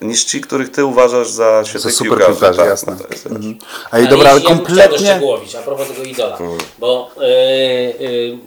[0.04, 2.32] niż ci, których ty uważasz za świetnych super piłkarzy.
[2.32, 2.92] piłkarzy, tak, jasne.
[2.92, 3.46] no to jest, wiesz.
[3.46, 3.58] Ej,
[3.90, 5.20] Ale dobra, ale jeśli ja bym kompletnie...
[5.58, 6.38] a propos tego idola,
[6.78, 8.38] bo yy, yy,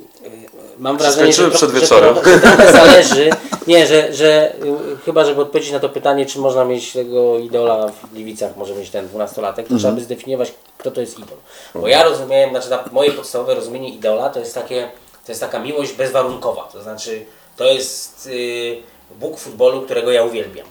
[0.78, 2.16] mam wrażenie, że, przed wieczorem.
[2.16, 3.30] to, że trochę zależy,
[3.68, 7.88] nie, że, że yy, chyba, żeby odpowiedzieć na to pytanie, czy można mieć tego idola
[7.88, 11.38] w Gliwicach, może mieć ten dwunastolatek, to trzeba by zdefiniować, kto to jest idol.
[11.76, 14.90] Bo ja rozumiałem, znaczy na moje podstawowe rozumienie idola to jest takie,
[15.26, 18.78] to jest taka miłość bezwarunkowa, to znaczy to jest yy,
[19.16, 20.68] Bóg futbolu, którego ja uwielbiam.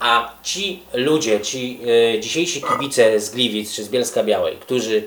[0.00, 1.80] A ci ludzie, ci
[2.16, 5.04] y, dzisiejsi kibice z Gliwic czy z Bielska Białej, którzy y,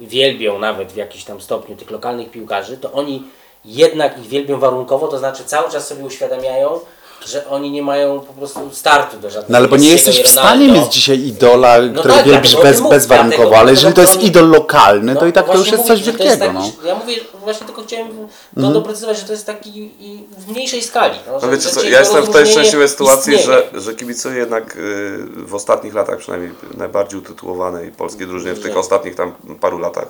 [0.00, 3.22] wielbią nawet w jakimś tam stopniu tych lokalnych piłkarzy, to oni
[3.64, 6.80] jednak ich wielbią warunkowo, to znaczy cały czas sobie uświadamiają,
[7.26, 10.28] że oni nie mają po prostu startu do żadnego No ale bo nie jesteś w
[10.28, 14.22] stanie mieć dzisiaj idola, którego tak, wielbisz o bez, bezwarunkowo, dlatego- ale jeżeli to jest
[14.22, 16.60] idol lokalny, to No, i tak to już jest mówię, coś to jest wielkiego.
[16.60, 16.88] taki, no.
[16.88, 18.08] Ja mówię, właśnie tylko chciałem
[18.54, 21.18] to doprecyzować, że to jest taki i w mniejszej skali.
[21.26, 23.62] No, No wiecie co, ja to jestem w tej szczęśliwej sytuacji, istnieje.
[23.72, 28.72] że, że kibicuję jednak y, w ostatnich latach, przynajmniej najbardziej utytułowanej polskiej drużynie, w tych
[28.72, 28.78] Nie.
[28.78, 30.08] ostatnich tam paru latach,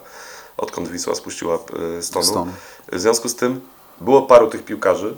[0.56, 1.59] odkąd Wisła spuściła
[1.98, 2.24] y, stonu.
[2.26, 2.52] Stonu.
[2.92, 3.61] W związku z tym
[4.00, 5.14] było paru tych piłkarzy,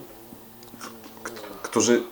[1.70, 2.02] którzy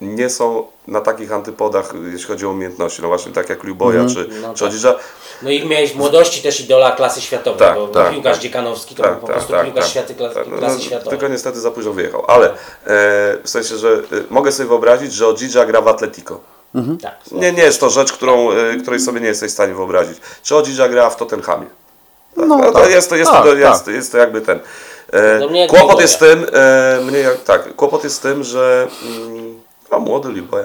[0.00, 3.02] nie są na takich antypodach, jeśli chodzi o umiejętności.
[3.02, 4.68] No właśnie tak jak Luboja czy, No czy tak.
[4.68, 4.94] Odzidża.
[5.42, 8.42] No i miałeś w młodości też idola klasy światowej, Tak, bo tak, piłkarz tak.
[8.42, 9.90] Dziekanowski to Tak, był po tak, prostu tak, piłkarz tak.
[9.90, 11.10] światy, klas, Tak, no, klasy no, światowej.
[11.10, 12.24] Tylko niestety za późno wyjechał.
[12.28, 12.54] Ale e,
[13.42, 14.00] w sensie, że e,
[14.30, 16.40] mogę sobie wyobrazić, że Odzidża gra w Atletico.
[17.02, 17.14] Tak.
[17.32, 20.18] Nie, nie jest to rzecz, którą, y, której sobie nie jesteś w stanie wyobrazić.
[20.42, 21.66] Czy Odzidża gra w Tottenhamie?
[21.66, 22.90] Tak, No no, to tak.
[22.90, 23.94] jest, to, jest, Tak, to, jest, tak.
[23.94, 24.60] jest to jakby ten.
[25.12, 29.60] E, No, kłopot jest z tym, e, mnie jak, tak, kłopot jest tym, że mm,
[29.92, 30.64] no młody Liboja.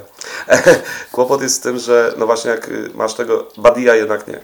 [1.12, 4.40] kłopot jest z tym, że no właśnie jak y, masz tego, Badia jednak nie.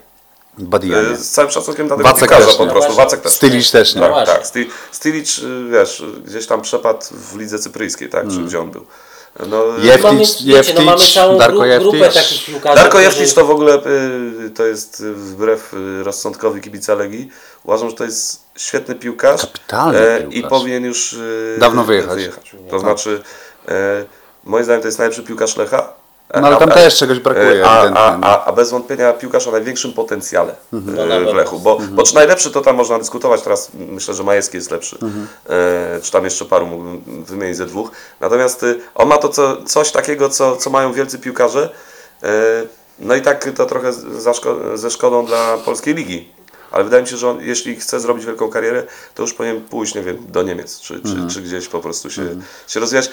[0.57, 1.15] Badia E, nie.
[1.17, 2.71] z całym szacunkiem dla tego piłkarza też po nie.
[2.71, 2.89] prostu.
[2.91, 2.95] No.
[2.97, 3.33] Wacek też.
[3.33, 4.01] Stylisz też nie.
[4.01, 4.65] No Tak, właśnie.
[4.65, 4.73] tak.
[4.91, 8.85] Stilic, y, wiesz, gdzieś tam przepadł w lidze cypryjskiej, tak, czy gdzie on był.
[9.49, 12.21] No, Jef- Mamy, Jeftic, wiecie, no mamy Jeftic, całą Darko gru, grupę Jeftic.
[12.23, 13.75] takich piłkarzy, Darko którzy- Jewcicz to w ogóle
[14.45, 17.29] y, to jest y, wbrew y, rozsądkowi kibica Legii.
[17.63, 19.41] Uważam, że to jest świetny piłkarz.
[19.41, 20.49] Kapitalny e, I piłkarz.
[20.49, 21.15] powinien już
[21.59, 22.19] Dawno wyjechać.
[22.69, 23.21] To znaczy,
[23.67, 24.05] e,
[24.43, 25.93] moim zdaniem to jest najlepszy piłkarz Lecha.
[26.33, 28.27] No ale tam A- też czegoś brakuje, e, A, no.
[28.27, 31.35] a, a bez wątpienia piłkarz o największym potencjale No e, na w.
[31.35, 31.59] Lechu.
[31.59, 34.97] Bo, bo czy najlepszy to tam można dyskutować, teraz myślę, że Majewski jest lepszy.
[35.49, 37.91] E, czy tam jeszcze paru mógłbym wymienić ze dwóch.
[38.19, 41.69] Natomiast y, on ma to co, coś takiego, co, co mają wielcy piłkarze.
[42.23, 42.27] E,
[42.99, 46.29] no i tak to trochę za szko- ze szkodą dla polskiej ligi.
[46.71, 48.83] Ale wydaje mi się, że on, jeśli chce zrobić wielką karierę,
[49.15, 52.21] to już powinien pójść, nie wiem, do Niemiec, czy, czy, czy gdzieś po prostu się,
[52.67, 53.09] się rozwijać,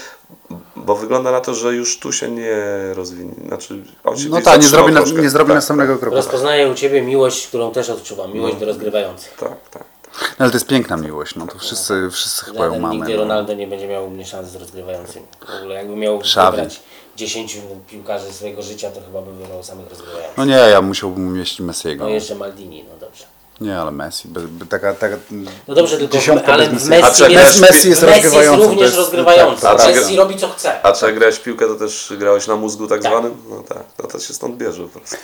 [0.77, 2.57] bo wygląda na to, że już tu się nie
[2.95, 3.35] rozwinie.
[3.49, 6.17] Znaczy, on się No tak, nie zrobi, na, nie zrobi tak, następnego kroku.
[6.17, 9.35] Rozpoznaję u Ciebie miłość, którą też odczuwam, miłość do rozgrywających.
[9.37, 9.85] Tak, tak.
[10.21, 12.95] No, ale to jest piękna miłość, no to wszyscy, wszyscy chyba ją mamy.
[12.95, 13.19] nigdy No.
[13.19, 15.27] Ronaldo nie będzie miał u mnie szans z rozgrywającymi.
[15.49, 16.57] W ogóle jakby miał Xavi.
[16.57, 16.81] wybrać
[17.17, 20.37] 10 piłkarzy swojego życia, to chyba by wybrał samych rozgrywających.
[20.37, 22.05] no nie, ja musiałbym umieścić Messiego.
[22.05, 23.25] No jeszcze Maldini, no dobrze.
[23.61, 25.17] Nie, ale Messi, by, by taka, taka
[25.69, 27.03] No dobrze, tylko dziesiątka ale bez w Messi.
[27.05, 29.63] A Messi czy jest, Messi- Messi jest Messi jest rozgrywającym, to również jest- rozgrywający.
[29.63, 29.95] tak, tak.
[29.97, 30.83] Messi robi co chce.
[30.83, 33.13] A czy jak grałeś w piłkę, to też grałeś na mózgu tak, Tak.
[33.13, 33.33] zwanym?
[33.51, 35.17] No tak, no to się stąd bierze po prostu.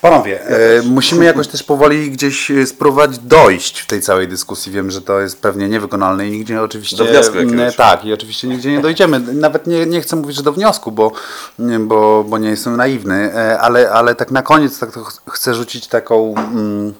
[0.00, 4.72] Panowie, e, musimy jakoś też powoli gdzieś e, spróbować dojść w tej całej dyskusji.
[4.72, 6.96] Wiem, że to jest pewnie niewykonalne i nigdzie oczywiście...
[6.96, 7.76] Do wniosku jakiegoś.
[7.76, 9.20] Tak, i oczywiście nigdzie nie dojdziemy.
[9.20, 11.12] Nawet nie, nie chcę mówić, że do wniosku, bo,
[11.58, 15.20] nie, bo, bo nie jestem naiwny, e, ale, ale tak na koniec tak to ch-
[15.30, 16.34] chcę rzucić taką...
[16.36, 16.94] Mm,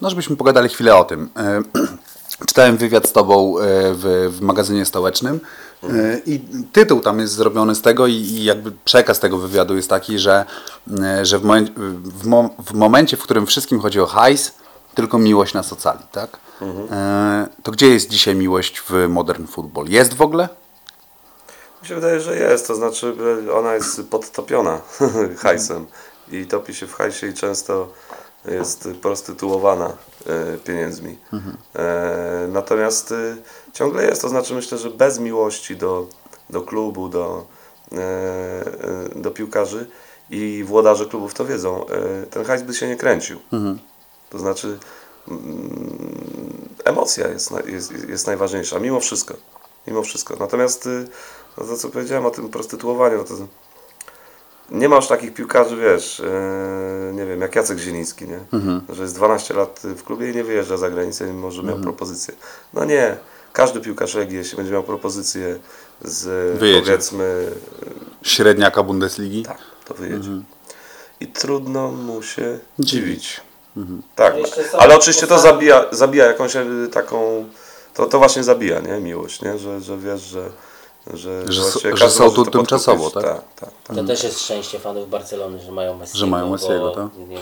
[0.00, 1.30] no, żebyśmy pogadali chwilę o tym.
[1.36, 1.62] E,
[2.46, 3.62] Czytałem wywiad z Tobą e,
[3.94, 5.40] w, w magazynie stołecznym
[5.82, 5.88] e,
[6.26, 6.40] i
[6.72, 10.44] tytuł tam jest zrobiony z tego i, i jakby przekaz tego wywiadu jest taki, że,
[11.22, 11.68] że w, momen,
[12.04, 14.52] w, mo, w momencie, w którym wszystkim chodzi o hajs,
[14.94, 16.38] tylko miłość nas ocali, tak?
[16.90, 19.86] E, To gdzie jest dzisiaj miłość w modern football?
[19.88, 20.48] Jest w ogóle?
[21.82, 23.16] Mi się wydaje, że jest, to znaczy
[23.54, 24.80] ona jest podtopiona
[25.42, 25.86] hajsem
[26.32, 27.88] i topi się w hajsie i często
[28.48, 29.92] jest prostytuowana
[30.26, 31.18] e, pieniędzmi.
[31.74, 33.36] E, natomiast e,
[33.72, 36.06] ciągle jest, to znaczy myślę, że bez miłości do,
[36.50, 37.46] do klubu, do,
[39.16, 39.86] do piłkarzy
[40.30, 41.84] i włodarze klubów to wiedzą,
[42.30, 43.40] ten hajs by się nie kręcił.
[44.30, 44.78] To znaczy
[45.28, 49.34] mm, emocja jest, jest, jest najważniejsza, mimo wszystko.
[49.86, 50.36] Mimo wszystko.
[50.40, 50.88] Natomiast
[51.58, 53.34] no to, co powiedziałem o tym prostytuowaniu, no to
[54.70, 58.40] nie ma już takich piłkarzy, wiesz, e, nie wiem, jak Jacek Zieliński, nie?
[58.52, 58.80] Mhm.
[58.88, 61.78] Że jest 12 lat w klubie i nie wyjeżdża za granicę, mimo że Mhm.
[61.78, 62.34] miał propozycję.
[62.74, 63.16] No nie,
[63.52, 65.58] każdy piłkarz Legii, jeśli będzie miał propozycję
[66.02, 66.80] z Wyjedzie.
[66.86, 67.50] powiedzmy,
[68.22, 69.42] Średniaka Bundesligi?
[69.42, 70.16] tak, to wyjedzie.
[70.16, 70.44] Mhm.
[71.20, 73.40] I trudno mu się Dziwić.
[74.14, 77.44] Tak, jeszcze są ale oczywiście to zabija, zabija jakąś e, taką,
[77.94, 79.00] to, to właśnie zabija, nie?
[79.00, 79.58] Miłość, nie?
[79.58, 80.50] Że, że wiesz, że
[81.14, 83.22] że, Że że każdy są tu tymczasowo, tak?
[83.22, 83.96] Tak, tak, tak.
[83.96, 86.18] To też jest szczęście fanów Barcelony, że mają Messiego.
[86.18, 87.28] Że mają Messiego, bo, tak?
[87.28, 87.38] Nie,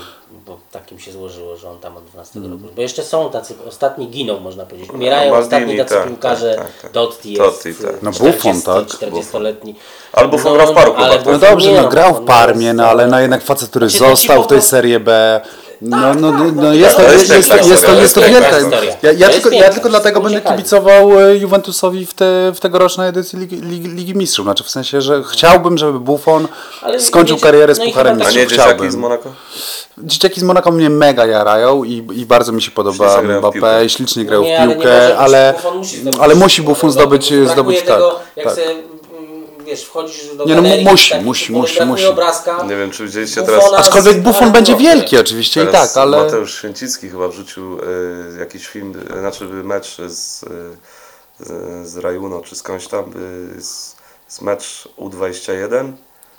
[0.46, 2.74] bo takim się złożyło, że on tam od 12 roku.
[2.76, 4.90] Bo jeszcze są tacy, ostatni giną można powiedzieć.
[4.90, 6.54] Umierają Maldini, ostatni tacy tak, piłkarze.
[6.54, 6.90] tak, tak, tak.
[6.90, 8.02] Totti jest Totti, tak.
[8.02, 8.84] No Buffon, tak.
[8.84, 9.74] 40-letni.
[10.12, 11.26] Ale Buffon grał w paru klubach, tak?
[11.26, 14.42] No dobrze, nie, no grał w Parmie, no ale no jednak facet, który Znaczy, został
[14.42, 15.40] w tej Serie B.
[15.80, 18.14] No, Tak, no, tak, no no jest to, jest, jest jest, to, jest, to, jest
[18.14, 18.60] to wielka.
[18.60, 18.96] historia.
[19.02, 23.38] Ja, ja, tylko, ja tylko dlatego będę kibicował e, Juventusowi w, te, w tegorocznej edycji
[23.38, 24.44] Ligi, Ligi, Ligi Mistrzów.
[24.44, 26.48] Znaczy w sensie, że chciałbym, żeby Buffon
[26.82, 28.50] Ale skończył wiecie, karierę z no Pucharem chyba A nie Mistrzów.
[28.50, 28.92] dzieciaki Chciałbym.
[28.92, 29.30] z Monako?
[29.98, 33.40] Dzieciaki z Monako mnie mega jarają i, i bardzo mi się podoba grają.
[33.40, 35.54] Mbappé, ślicznie grają Nie, w piłkę, ale,
[36.20, 37.86] ale musi Buffon no, zdobyć, zdobyć tak.
[37.86, 38.64] tego, jak tak.
[39.64, 42.06] Wiesz, wchodzisz do Nie, no, galerii, musi, takich, musi, musi, musi.
[42.06, 42.62] obrazka.
[42.62, 43.72] Nie wiem, czy widzieliście teraz...
[43.72, 46.16] Aczkolwiek Buffon będzie wielki oczywiście i tak, ale...
[46.24, 47.78] Mateusz Święcicki chyba wrzucił
[48.36, 50.46] e, jakiś film, e, znaczy mecz z, e,
[51.44, 53.04] z, z Rajuno czy skądś tam,
[53.56, 53.96] e, z,
[54.28, 55.92] z mecz U21.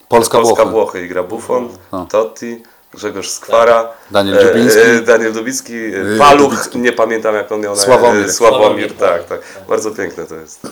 [0.09, 0.71] Polska Polska Włochy.
[0.71, 2.05] Włochy i gra Buffon, No.
[2.11, 2.63] Totti,
[2.93, 4.79] Grzegorz Skwara, Daniel e, Dubiński.
[4.81, 5.73] e, Daniel Dubicki,
[6.17, 6.77] Paluch, Dubiński.
[6.77, 8.33] nie pamiętam jak on miał na Sławomir.
[8.33, 9.27] Sławomir, Sławomir, tak, tak.
[9.27, 9.67] tak.
[9.69, 10.61] Bardzo piękne to jest.
[10.61, 10.71] Tak.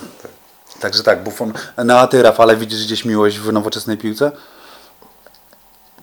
[0.79, 1.53] Także tak, Buffon.
[1.85, 4.31] No a ty, Rafale, widzisz gdzieś miłość w nowoczesnej piłce?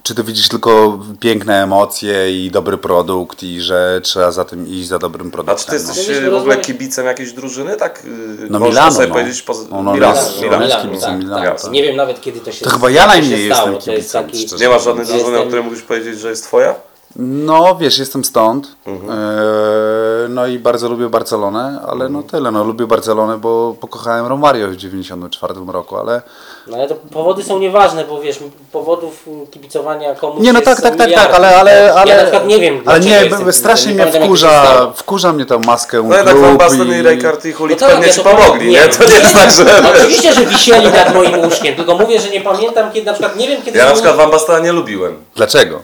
[0.02, 4.88] Czy ty widzisz tylko piękne emocje i dobry produkt i że trzeba za tym iść
[4.88, 5.58] za dobrym A produktem?
[5.58, 5.94] czy ty no?
[5.94, 7.98] jesteś e, w ogóle rozmawiać- kibicem jakiejś drużyny, tak?
[7.98, 8.08] e,
[8.50, 9.14] No można Milanu, sobie no.
[9.14, 9.62] powiedzieć poza...
[9.70, 10.56] No, no, Milanu, jest- Milanu.
[10.58, 11.62] no, jest Milanu, kibicem tak, Milanu, tak.
[11.62, 11.70] tak.
[11.72, 14.46] Nie wiem nawet kiedy to się To chyba ja najmniej jestem kibicem, taki...
[14.60, 16.74] Nie masz żadnej drużyny, o jestem- której mógłbyś powiedzieć, że jest twoja?
[17.16, 18.76] No wiesz, jestem stąd.
[18.86, 19.10] Mhm.
[19.10, 22.50] E, no i bardzo lubię Barcelonę, ale no tyle.
[22.50, 26.22] No lubię Barcelonę, bo pokochałem Romario w 94 roku, ale
[26.66, 28.38] No ale to powody są nieważne, bo wiesz,
[28.72, 31.26] powodów kibicowania komuś Nie, no jest tak, tak, tak, miliardy.
[31.26, 34.20] tak, ale, ale, ale, Ja na przykład nie wiem, ale nie, jestem strasznie nie mnie
[34.20, 37.02] wkurza, wkurza mnie ta maskę No jednak Van Basten i i...
[37.02, 38.88] Rijkaard i Hulit No pewnie ja ci to pomogli, nie?
[38.88, 39.64] To nie jest tak, że...
[39.82, 43.36] No, Oczywiście, że wisieli nad moim łóżkiem, tylko mówię, że nie pamiętam kiedy, na przykład
[43.36, 43.78] nie wiem kiedy...
[43.78, 45.24] Ja na przykład Van Bastena nie lubiłem.
[45.36, 45.80] Dlaczego?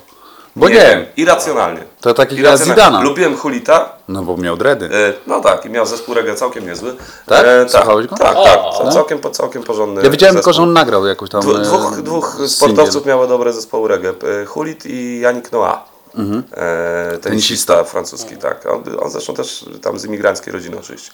[0.57, 1.82] Bo nie, wiem, irracjonalnie.
[2.00, 2.59] to tak jak.
[2.59, 3.00] Zidana.
[3.02, 4.84] Lubiłem Hulita, No bo miał dredy.
[4.86, 6.94] e, no tak, i miał zespół reggae całkiem niezły.
[7.26, 7.46] Tak?
[7.46, 8.16] tak, Słuchałeś go?
[8.16, 8.92] tak, O, tak, no.
[8.92, 10.52] całkiem, całkiem porządny Ja widziałem zespół.
[10.52, 11.40] tylko, że on nagrał jakąś tam...
[11.40, 14.11] Dwu- e, Dwóch, dwóch sportowców miało dobre zespoły reggae.
[14.42, 15.84] E, Hulit i Yannick Noah.
[16.14, 16.42] Mhm.
[16.52, 18.66] E, tenisista francuski, tak.
[18.66, 21.11] On, on zresztą też tam z imigranckiej rodziny oczywiście.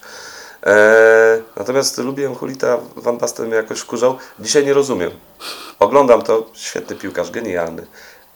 [0.66, 4.16] E, natomiast lubiłem Hulita, Van Basten mnie jakoś wkurzał.
[4.40, 5.10] Dzisiaj nie rozumiem.
[5.78, 7.86] Oglądam to, świetny piłkarz, genialny,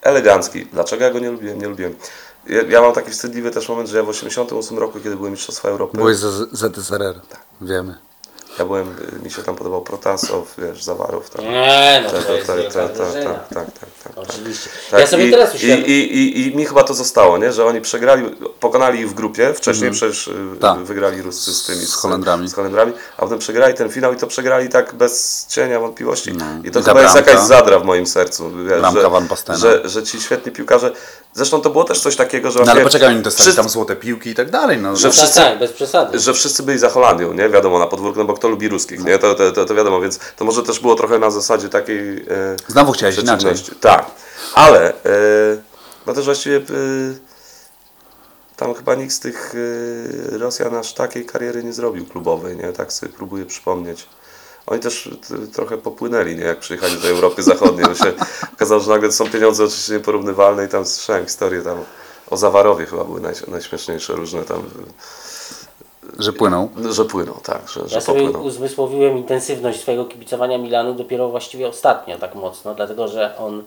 [0.06, 0.66] elegancki.
[0.66, 1.60] Dlaczego ja go nie lubiłem?
[1.60, 1.94] Nie lubiłem.
[2.46, 5.68] Ja, ja mam taki wstydliwy też moment, że ja w 88 roku, kiedy były Mistrzostwa
[5.68, 6.30] Europy, Byłeś za
[6.68, 7.20] ZSRR,
[7.60, 7.94] wiemy.
[8.58, 11.30] Ja byłem, mi się tam podobał Protasow, wiesz, Zawarow.
[11.30, 11.44] Tam.
[11.44, 12.46] Nie, no Tak, to tak, jest
[12.76, 14.12] tak, tak, tak, tak, tak, tak, tak.
[14.16, 14.68] Oczywiście.
[14.90, 17.52] Tak, Ja sobie i, teraz i, i, i, I mi chyba to zostało, nie?
[17.52, 18.22] że oni przegrali,
[18.60, 20.78] pokonali ich w grupie, wcześniej przecież y, Tak.
[20.78, 22.48] wygrali Ruscy z tymi, Z Holendrami.
[22.48, 26.30] z Holendrami, a potem przegrali ten finał i to przegrali tak bez cienia wątpliwości.
[26.30, 26.60] I to No.
[26.64, 29.58] I ta chyba jest jakaś zadra w moim sercu, wiesz, że, Van Bastena.
[29.58, 30.92] że, że ci świetni piłkarze,
[31.34, 33.96] zresztą to było też coś takiego, że No ale poczekaj, oni dostali wszyscy- tam złote
[33.96, 34.78] piłki i tak dalej.
[34.78, 35.14] No, Że no.
[35.14, 36.18] Tak, wszyscy- tak, bez przesady.
[36.18, 37.48] że wszyscy byli za Holandią, nie?
[37.48, 39.18] Wiadomo, na podwórku, no bo kto lubi ruskich, nie?
[39.18, 42.16] To, to, to, to wiadomo, więc to może też było trochę na zasadzie takiej...
[42.18, 43.54] E, Znowu chciałeś inaczej.
[43.80, 44.10] Tak,
[44.54, 44.92] ale
[46.06, 46.60] no też właściwie e,
[48.56, 49.54] tam chyba nikt z tych
[50.32, 52.72] Rosjan aż takiej kariery nie zrobił klubowej, nie?
[52.72, 54.06] Tak sobie próbuję przypomnieć.
[54.66, 55.10] Oni też
[55.52, 56.44] trochę popłynęli, nie?
[56.44, 58.12] Jak przyjechali do Europy Zachodniej, to się
[58.56, 61.78] okazało, że nagle są pieniądze oczywiście nieporównywalne i tam słyszałem historie tam
[62.30, 64.62] o Zawarowie chyba były naj, najśmieszniejsze różne tam,
[66.18, 66.68] Że płynął.
[66.90, 68.44] że płyną, tak, że, że Ja sobie popłyną.
[68.46, 73.62] uzmysłowiłem intensywność swojego kibicowania Milanu dopiero właściwie ostatnio tak mocno, dlatego że on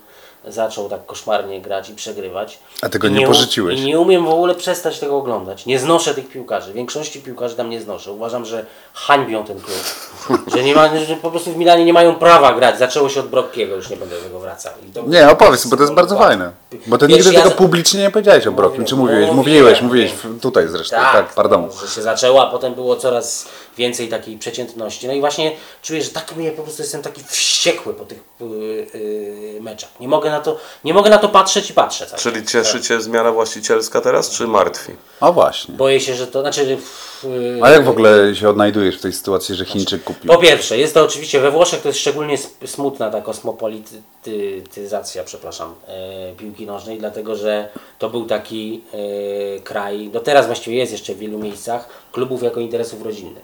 [0.47, 2.59] zaczął tak koszmarnie grać i przegrywać.
[2.81, 3.79] A tego I nie u- pożyczyłeś.
[3.79, 5.65] I nie umiem w ogóle przestać tego oglądać.
[5.65, 6.73] Nie znoszę tych piłkarzy.
[6.73, 8.11] Większości piłkarzy tam nie znoszę.
[8.11, 9.77] Uważam, że hańbią ten klub.
[10.55, 12.79] że, nie ma, że po prostu w Milanie nie mają prawa grać.
[12.79, 14.73] Zaczęło się od Brockiego, już nie będę do tego wracał.
[14.93, 16.51] To- Nie, opowiedz, bo to jest bardzo fajne.
[16.87, 18.85] Bo ty Wiesz, nigdy ja tego publicznie nie powiedziałeś o Brokim.
[18.85, 19.31] Czy mówiłeś?
[19.31, 20.95] Mówiłeś, mówiłeś w- tutaj zresztą.
[20.95, 21.69] Tak, Tak, pardon.
[21.81, 23.45] że się zaczęło, a potem było coraz
[23.79, 25.07] więcej takiej przeciętności.
[25.07, 25.51] No i właśnie
[25.81, 29.89] czuję, że tak mnie po prostu jestem taki wściekły po tych yy, yy, meczach.
[29.99, 32.05] Nie mogę na to, nie mogę na to patrzeć i patrzę.
[32.05, 34.91] cały Czyli cieszy Cię zmiana właścicielska teraz, czy martwi?
[35.19, 35.75] A właśnie.
[35.75, 36.77] Boję się, że to, znaczy...
[37.23, 40.31] yy, A jak w ogóle się odnajdujesz w tej sytuacji, że Chińczyk kupił?
[40.31, 46.33] Po pierwsze, jest to oczywiście we Włoszech to jest szczególnie smutna ta kosmopolityzacja, przepraszam, e,
[46.37, 47.69] piłki nożnej, dlatego że
[47.99, 52.59] to był taki e, kraj, do teraz właściwie jest jeszcze w wielu miejscach, klubów jako
[52.59, 53.43] interesów rodzinnych.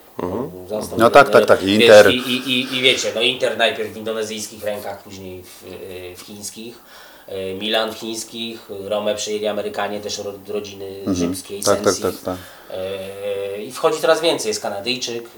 [0.70, 2.12] Został, No tak, tak, tak, i wiesz, Inter.
[2.12, 5.64] I, i, i, I wiecie, no Inter najpierw w indonezyjskich rękach, później w,
[6.14, 6.76] e, w chińskich.
[7.28, 12.02] e, Milan w chińskich, Romę przejęli Amerykanie, też ro- rodziny rzymskiej, Tak, tak, Sensi.
[12.02, 12.38] tak, tak.
[12.76, 15.30] E, I wchodzi coraz więcej, jest Kanadyjczyk e,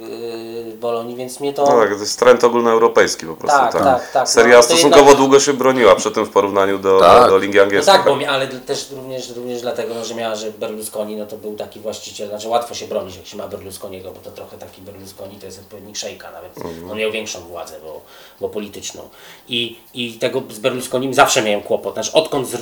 [0.72, 1.62] w Bolonii, więc mnie to...
[1.66, 3.58] No tak, to jest trend ogólnoeuropejski po prostu.
[3.60, 4.30] Tak, tak, tak.
[4.30, 7.30] Seria No, to stosunkowo jednak- długo się broniła przy tym w porównaniu do, Tak.
[7.30, 7.96] do, Ligi No Angielskiej.
[7.96, 11.38] tak, bo, mi- ale też również, również dlatego, no, że miała, że Berlusconi no to
[11.38, 14.82] był taki właściciel, znaczy łatwo się bronić, jak się ma Berlusconiego, bo to trochę taki
[14.82, 16.58] Berlusconi to jest odpowiednik szejka nawet.
[16.58, 16.92] Mhm.
[16.92, 18.02] On miał większą władzę, bo,
[18.42, 19.10] bo polityczną.
[19.50, 21.94] I, I tego z Berlusconim zawsze miałem kłopot.
[21.94, 22.56] Znaczy odkąd z,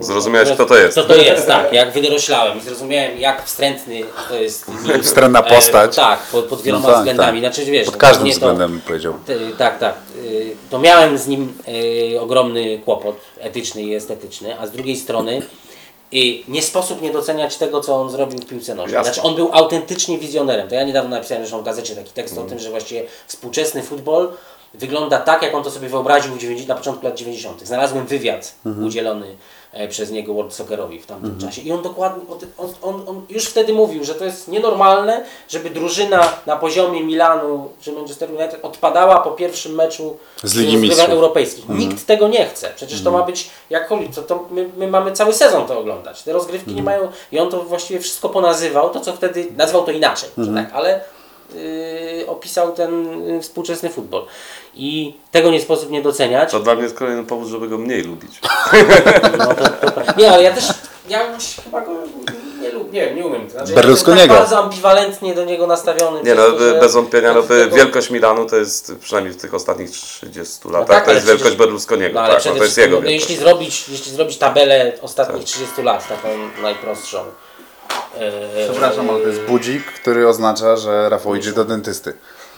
[0.00, 0.94] Zrozumiałeś, kto to jest.
[0.94, 1.72] Co to jest, tak.
[1.72, 4.66] Jak wydoroślałem i zrozumiałem, jak wstrętny to jest.
[5.02, 5.92] Wstrętna postać.
[5.92, 7.42] E, tak, pod, pod wieloma No tak, względami.
[7.42, 7.54] tak.
[7.54, 9.14] Znaczy, wiesz, Pod no, każdym to- względem powiedział.
[9.26, 9.94] T- Tak, tak.
[10.24, 11.58] Y, To miałem z nim
[12.14, 15.42] y, ogromny kłopot etyczny i estetyczny, a z drugiej strony
[16.14, 16.16] y,
[16.48, 18.94] nie sposób nie doceniać tego, co on zrobił w piłce nożnej.
[18.94, 19.12] Jasne.
[19.14, 20.68] Znaczy on był autentycznie wizjonerem.
[20.68, 22.46] To ja niedawno napisałem zresztą w gazecie taki tekst Mm.
[22.46, 24.32] o tym, że właściwie współczesny futbol
[24.74, 27.60] wygląda tak, jak on to sobie wyobraził w 90, na początku lat 90.
[27.66, 28.86] Znalazłem wywiad Mhm.
[28.86, 29.36] udzielony
[29.72, 32.22] e, przez niego World Soccerowi w tamtym czasie i on dokładnie,
[32.58, 37.68] on, on, on już wtedy mówił, że to jest nienormalne, żeby drużyna na poziomie Milanu
[37.80, 40.76] czy Manchester United odpadała po pierwszym meczu Z Ligi
[41.12, 41.68] europejskich.
[41.68, 42.70] Nikt tego nie chce.
[42.76, 43.88] Przecież to ma być jak.
[44.14, 46.22] To, to my, my mamy cały sezon to oglądać.
[46.22, 49.90] Te rozgrywki nie mają i on to właściwie wszystko ponazywał, to co wtedy nazwał to
[49.90, 51.00] inaczej, że tak, ale
[52.26, 54.24] opisał ten yy, współczesny futbol.
[54.74, 56.50] I tego nie sposób nie doceniać.
[56.52, 58.40] To dla mnie jest kolejny powód, żeby go mniej lubić.
[59.38, 60.64] No to, to, nie, ale ja też,
[61.08, 61.92] ja już chyba go
[62.62, 63.50] nie lubię, nie nie umiem.
[63.50, 64.28] Znaczy, Berlusconiego.
[64.34, 66.22] Tak bardzo ambiwalentnie do niego nastawiony.
[66.22, 69.90] Nie no, to, bez wątpienia, no, tego- wielkość Milanu to jest, przynajmniej w tych ostatnich
[69.90, 72.96] 30 latach, tak, to jest wielkość przecież- Berlusconiego, No ale tak, no, to jest jego
[72.96, 73.30] no, wielkość.
[73.30, 76.28] jeśli, zrobić, jeśli zrobić tabelę ostatnich 30 lat, taką
[76.62, 77.18] najprostszą.
[78.18, 82.12] E, Przepraszam, ale to jest budzik, który oznacza, że Rafał idzie do dentysty.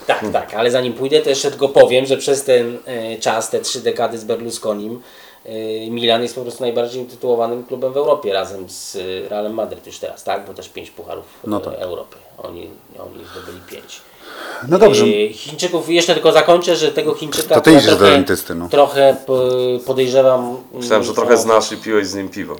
[0.06, 3.60] Tak, tak, ale zanim pójdę, to jeszcze tylko powiem, że przez ten e, czas, te
[3.60, 5.00] trzy dekady z Berlusconim,
[5.44, 5.50] e,
[5.90, 9.98] Milan jest po prostu najbardziej utytułowanym klubem w Europie razem z e, Realem Madryt już
[9.98, 10.46] teraz, tak?
[10.46, 11.74] Bo też pięć pucharów No e, tak.
[11.74, 12.16] Europy.
[12.38, 14.00] Oni, oni zdobyli pięć.
[14.68, 15.04] No dobrze.
[15.32, 18.68] Chińczyków, jeszcze tylko zakończę, że tego Chińczyka To ty idziesz do trochę, dentysty, no.
[18.68, 19.48] trochę po-
[19.86, 20.56] podejrzewam.
[20.72, 22.56] Myślałem, że mm, trochę znasz i piłeś z nim piwo.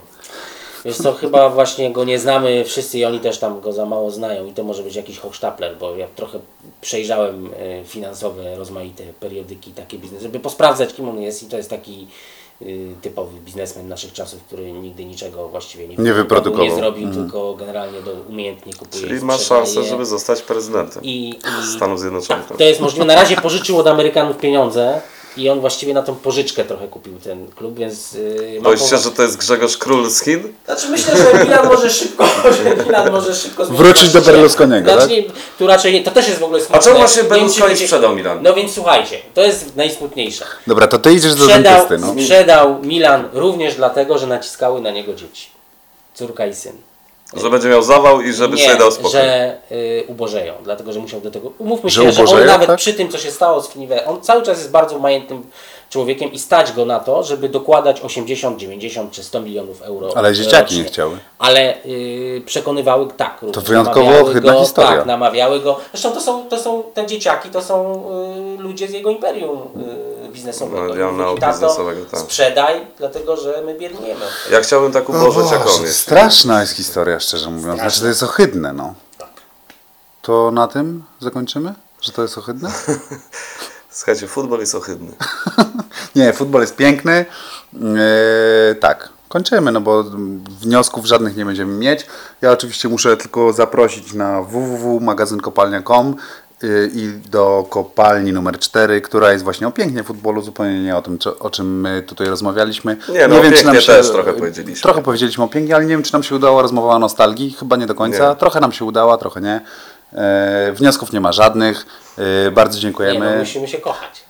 [0.85, 4.11] Wiesz co, chyba właśnie go nie znamy wszyscy i oni też tam go za mało
[4.11, 6.39] znają i to może być jakiś hochsztapler, bo ja trochę
[6.81, 11.71] przejrzałem e, finansowe, rozmaite periodyki takie biznes, żeby posprawdzać kim on jest i to jest
[11.71, 12.07] taki
[12.63, 16.67] y, typowy biznesmen naszych czasów, który nigdy niczego właściwie nie, Nie wyprodukował.
[16.67, 19.03] nie zrobił, tylko generalnie do, umiejętnie kupuje.
[19.03, 19.41] Czyli sprzedaje.
[19.41, 22.47] szansę, żeby zostać prezydentem I, i, Stanów Zjednoczonych.
[22.47, 23.05] tak, to jest możliwe.
[23.05, 25.01] Na razie pożyczył od Amerykanów pieniądze
[25.37, 29.11] i on właściwie na tą pożyczkę trochę kupił ten klub, więc yy, Boisz się, że
[29.11, 30.53] to jest Grzegorz Król z Chin?
[30.65, 32.27] znaczy myślę, że Milan może szybko,
[32.65, 34.21] że Milan może szybko Wrócić do.
[34.21, 35.37] Berlusconiego, Znaczy, tak?
[35.59, 36.83] tu raczej nie, to też jest w ogóle A smutne.
[36.83, 38.43] czemu właśnie Berlusconi sprzedał Milan?
[38.43, 40.45] No więc słuchajcie, to jest najsmutniejsze.
[40.67, 42.23] Dobra, to ty idziesz do Sprzedał, dentysty, no.
[42.23, 45.47] sprzedał Milan również dlatego, że naciskały na niego dzieci.
[46.15, 46.73] Córka i syn.
[47.35, 49.11] Że będzie miał zawał i żeby nie, sobie dał spokój.
[49.13, 51.53] że y, ubożeją, dlatego że musiał do tego.
[51.59, 52.79] Umówmy Że się, że on ubożeją, nawet tak?
[52.79, 55.51] przy tym, co się stało z Finive, on cały czas jest bardzo majętnym
[55.91, 60.13] człowiekiem i stać go na to, żeby dokładać 80, 90 czy 100 milionów euro.
[60.17, 60.79] Ale dzieciaki rocznie.
[60.79, 61.19] nie chciały.
[61.39, 63.39] Ale y, przekonywały, tak.
[63.43, 64.97] również wyjątkowo go, historia.
[64.97, 65.81] Tak, namawiały go.
[65.93, 68.05] Zresztą to są, to są te dzieciaki, to są
[68.59, 69.59] y, ludzie z jego imperium
[70.27, 71.13] y, biznesowego.
[71.13, 72.21] No, "Tato, biznesowego, tak.
[72.21, 74.25] Sprzedaj, dlatego że my biedniemy.
[74.53, 76.01] Ja chciałbym tak ubożyć jak on jest.
[76.01, 77.65] straszna jest historia, szczerze mówiąc.
[77.65, 78.03] Znaczy, Straszna.
[78.03, 78.95] to jest ohydne, no.
[79.19, 79.29] Tak.
[80.23, 81.75] To na tym zakończymy?
[82.01, 82.71] Że to jest ohydne?
[83.91, 85.13] Słuchajcie, futbol jest ohydny.
[86.17, 87.13] Nie, futbol jest piękny.
[87.75, 90.05] Eee, tak, kończymy, no bo
[90.61, 92.07] wniosków żadnych nie będziemy mieć.
[92.43, 96.17] Ja oczywiście muszę tylko zaprosić na www.magazynkopalnia.com
[96.63, 101.03] yy, i do kopalni numer 4, która jest właśnie o pięknie futbolu, zupełnie nie o
[101.03, 102.97] tym, co- o czym my tutaj rozmawialiśmy.
[103.09, 104.83] Nie, no, o pięknie też trochę powiedzieliśmy.
[104.83, 107.51] Trochę powiedzieliśmy o pięknie, ale nie wiem, czy nam się udała rozmowa o nostalgii.
[107.59, 108.31] Chyba nie do końca.
[108.31, 108.37] Nie.
[108.37, 109.61] Trochę nam się udała, trochę nie.
[110.13, 111.87] Eee, wniosków nie ma żadnych.
[112.19, 113.31] Eee, bardzo Nie, dziękujemy.
[113.33, 114.25] no, musimy się kochać.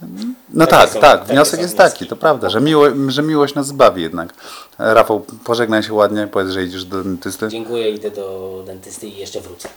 [0.49, 1.25] No Takie tak, są- tak.
[1.25, 1.93] Wniosek jest wnioski.
[1.99, 4.35] taki, to prawda, że, miło, że miłość nas zbawi jednak.
[4.81, 7.49] E, Rafał, pożegnaj się ładnie, powiedz, że idziesz do dentysty.
[7.49, 9.69] Dziękuję, idę do dentysty i jeszcze wrócę.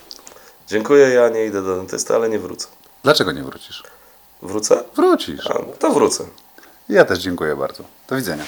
[0.68, 2.68] Dziękuję, ja nie idę do dentysty, ale nie wrócę.
[3.04, 3.84] Dlaczego nie wrócisz?
[4.42, 4.84] Wrócę?
[4.96, 5.48] Wrócisz.
[5.48, 6.24] A, to wrócę.
[6.90, 7.84] Ja też dziękuję bardzo.
[8.10, 8.44] Do widzenia.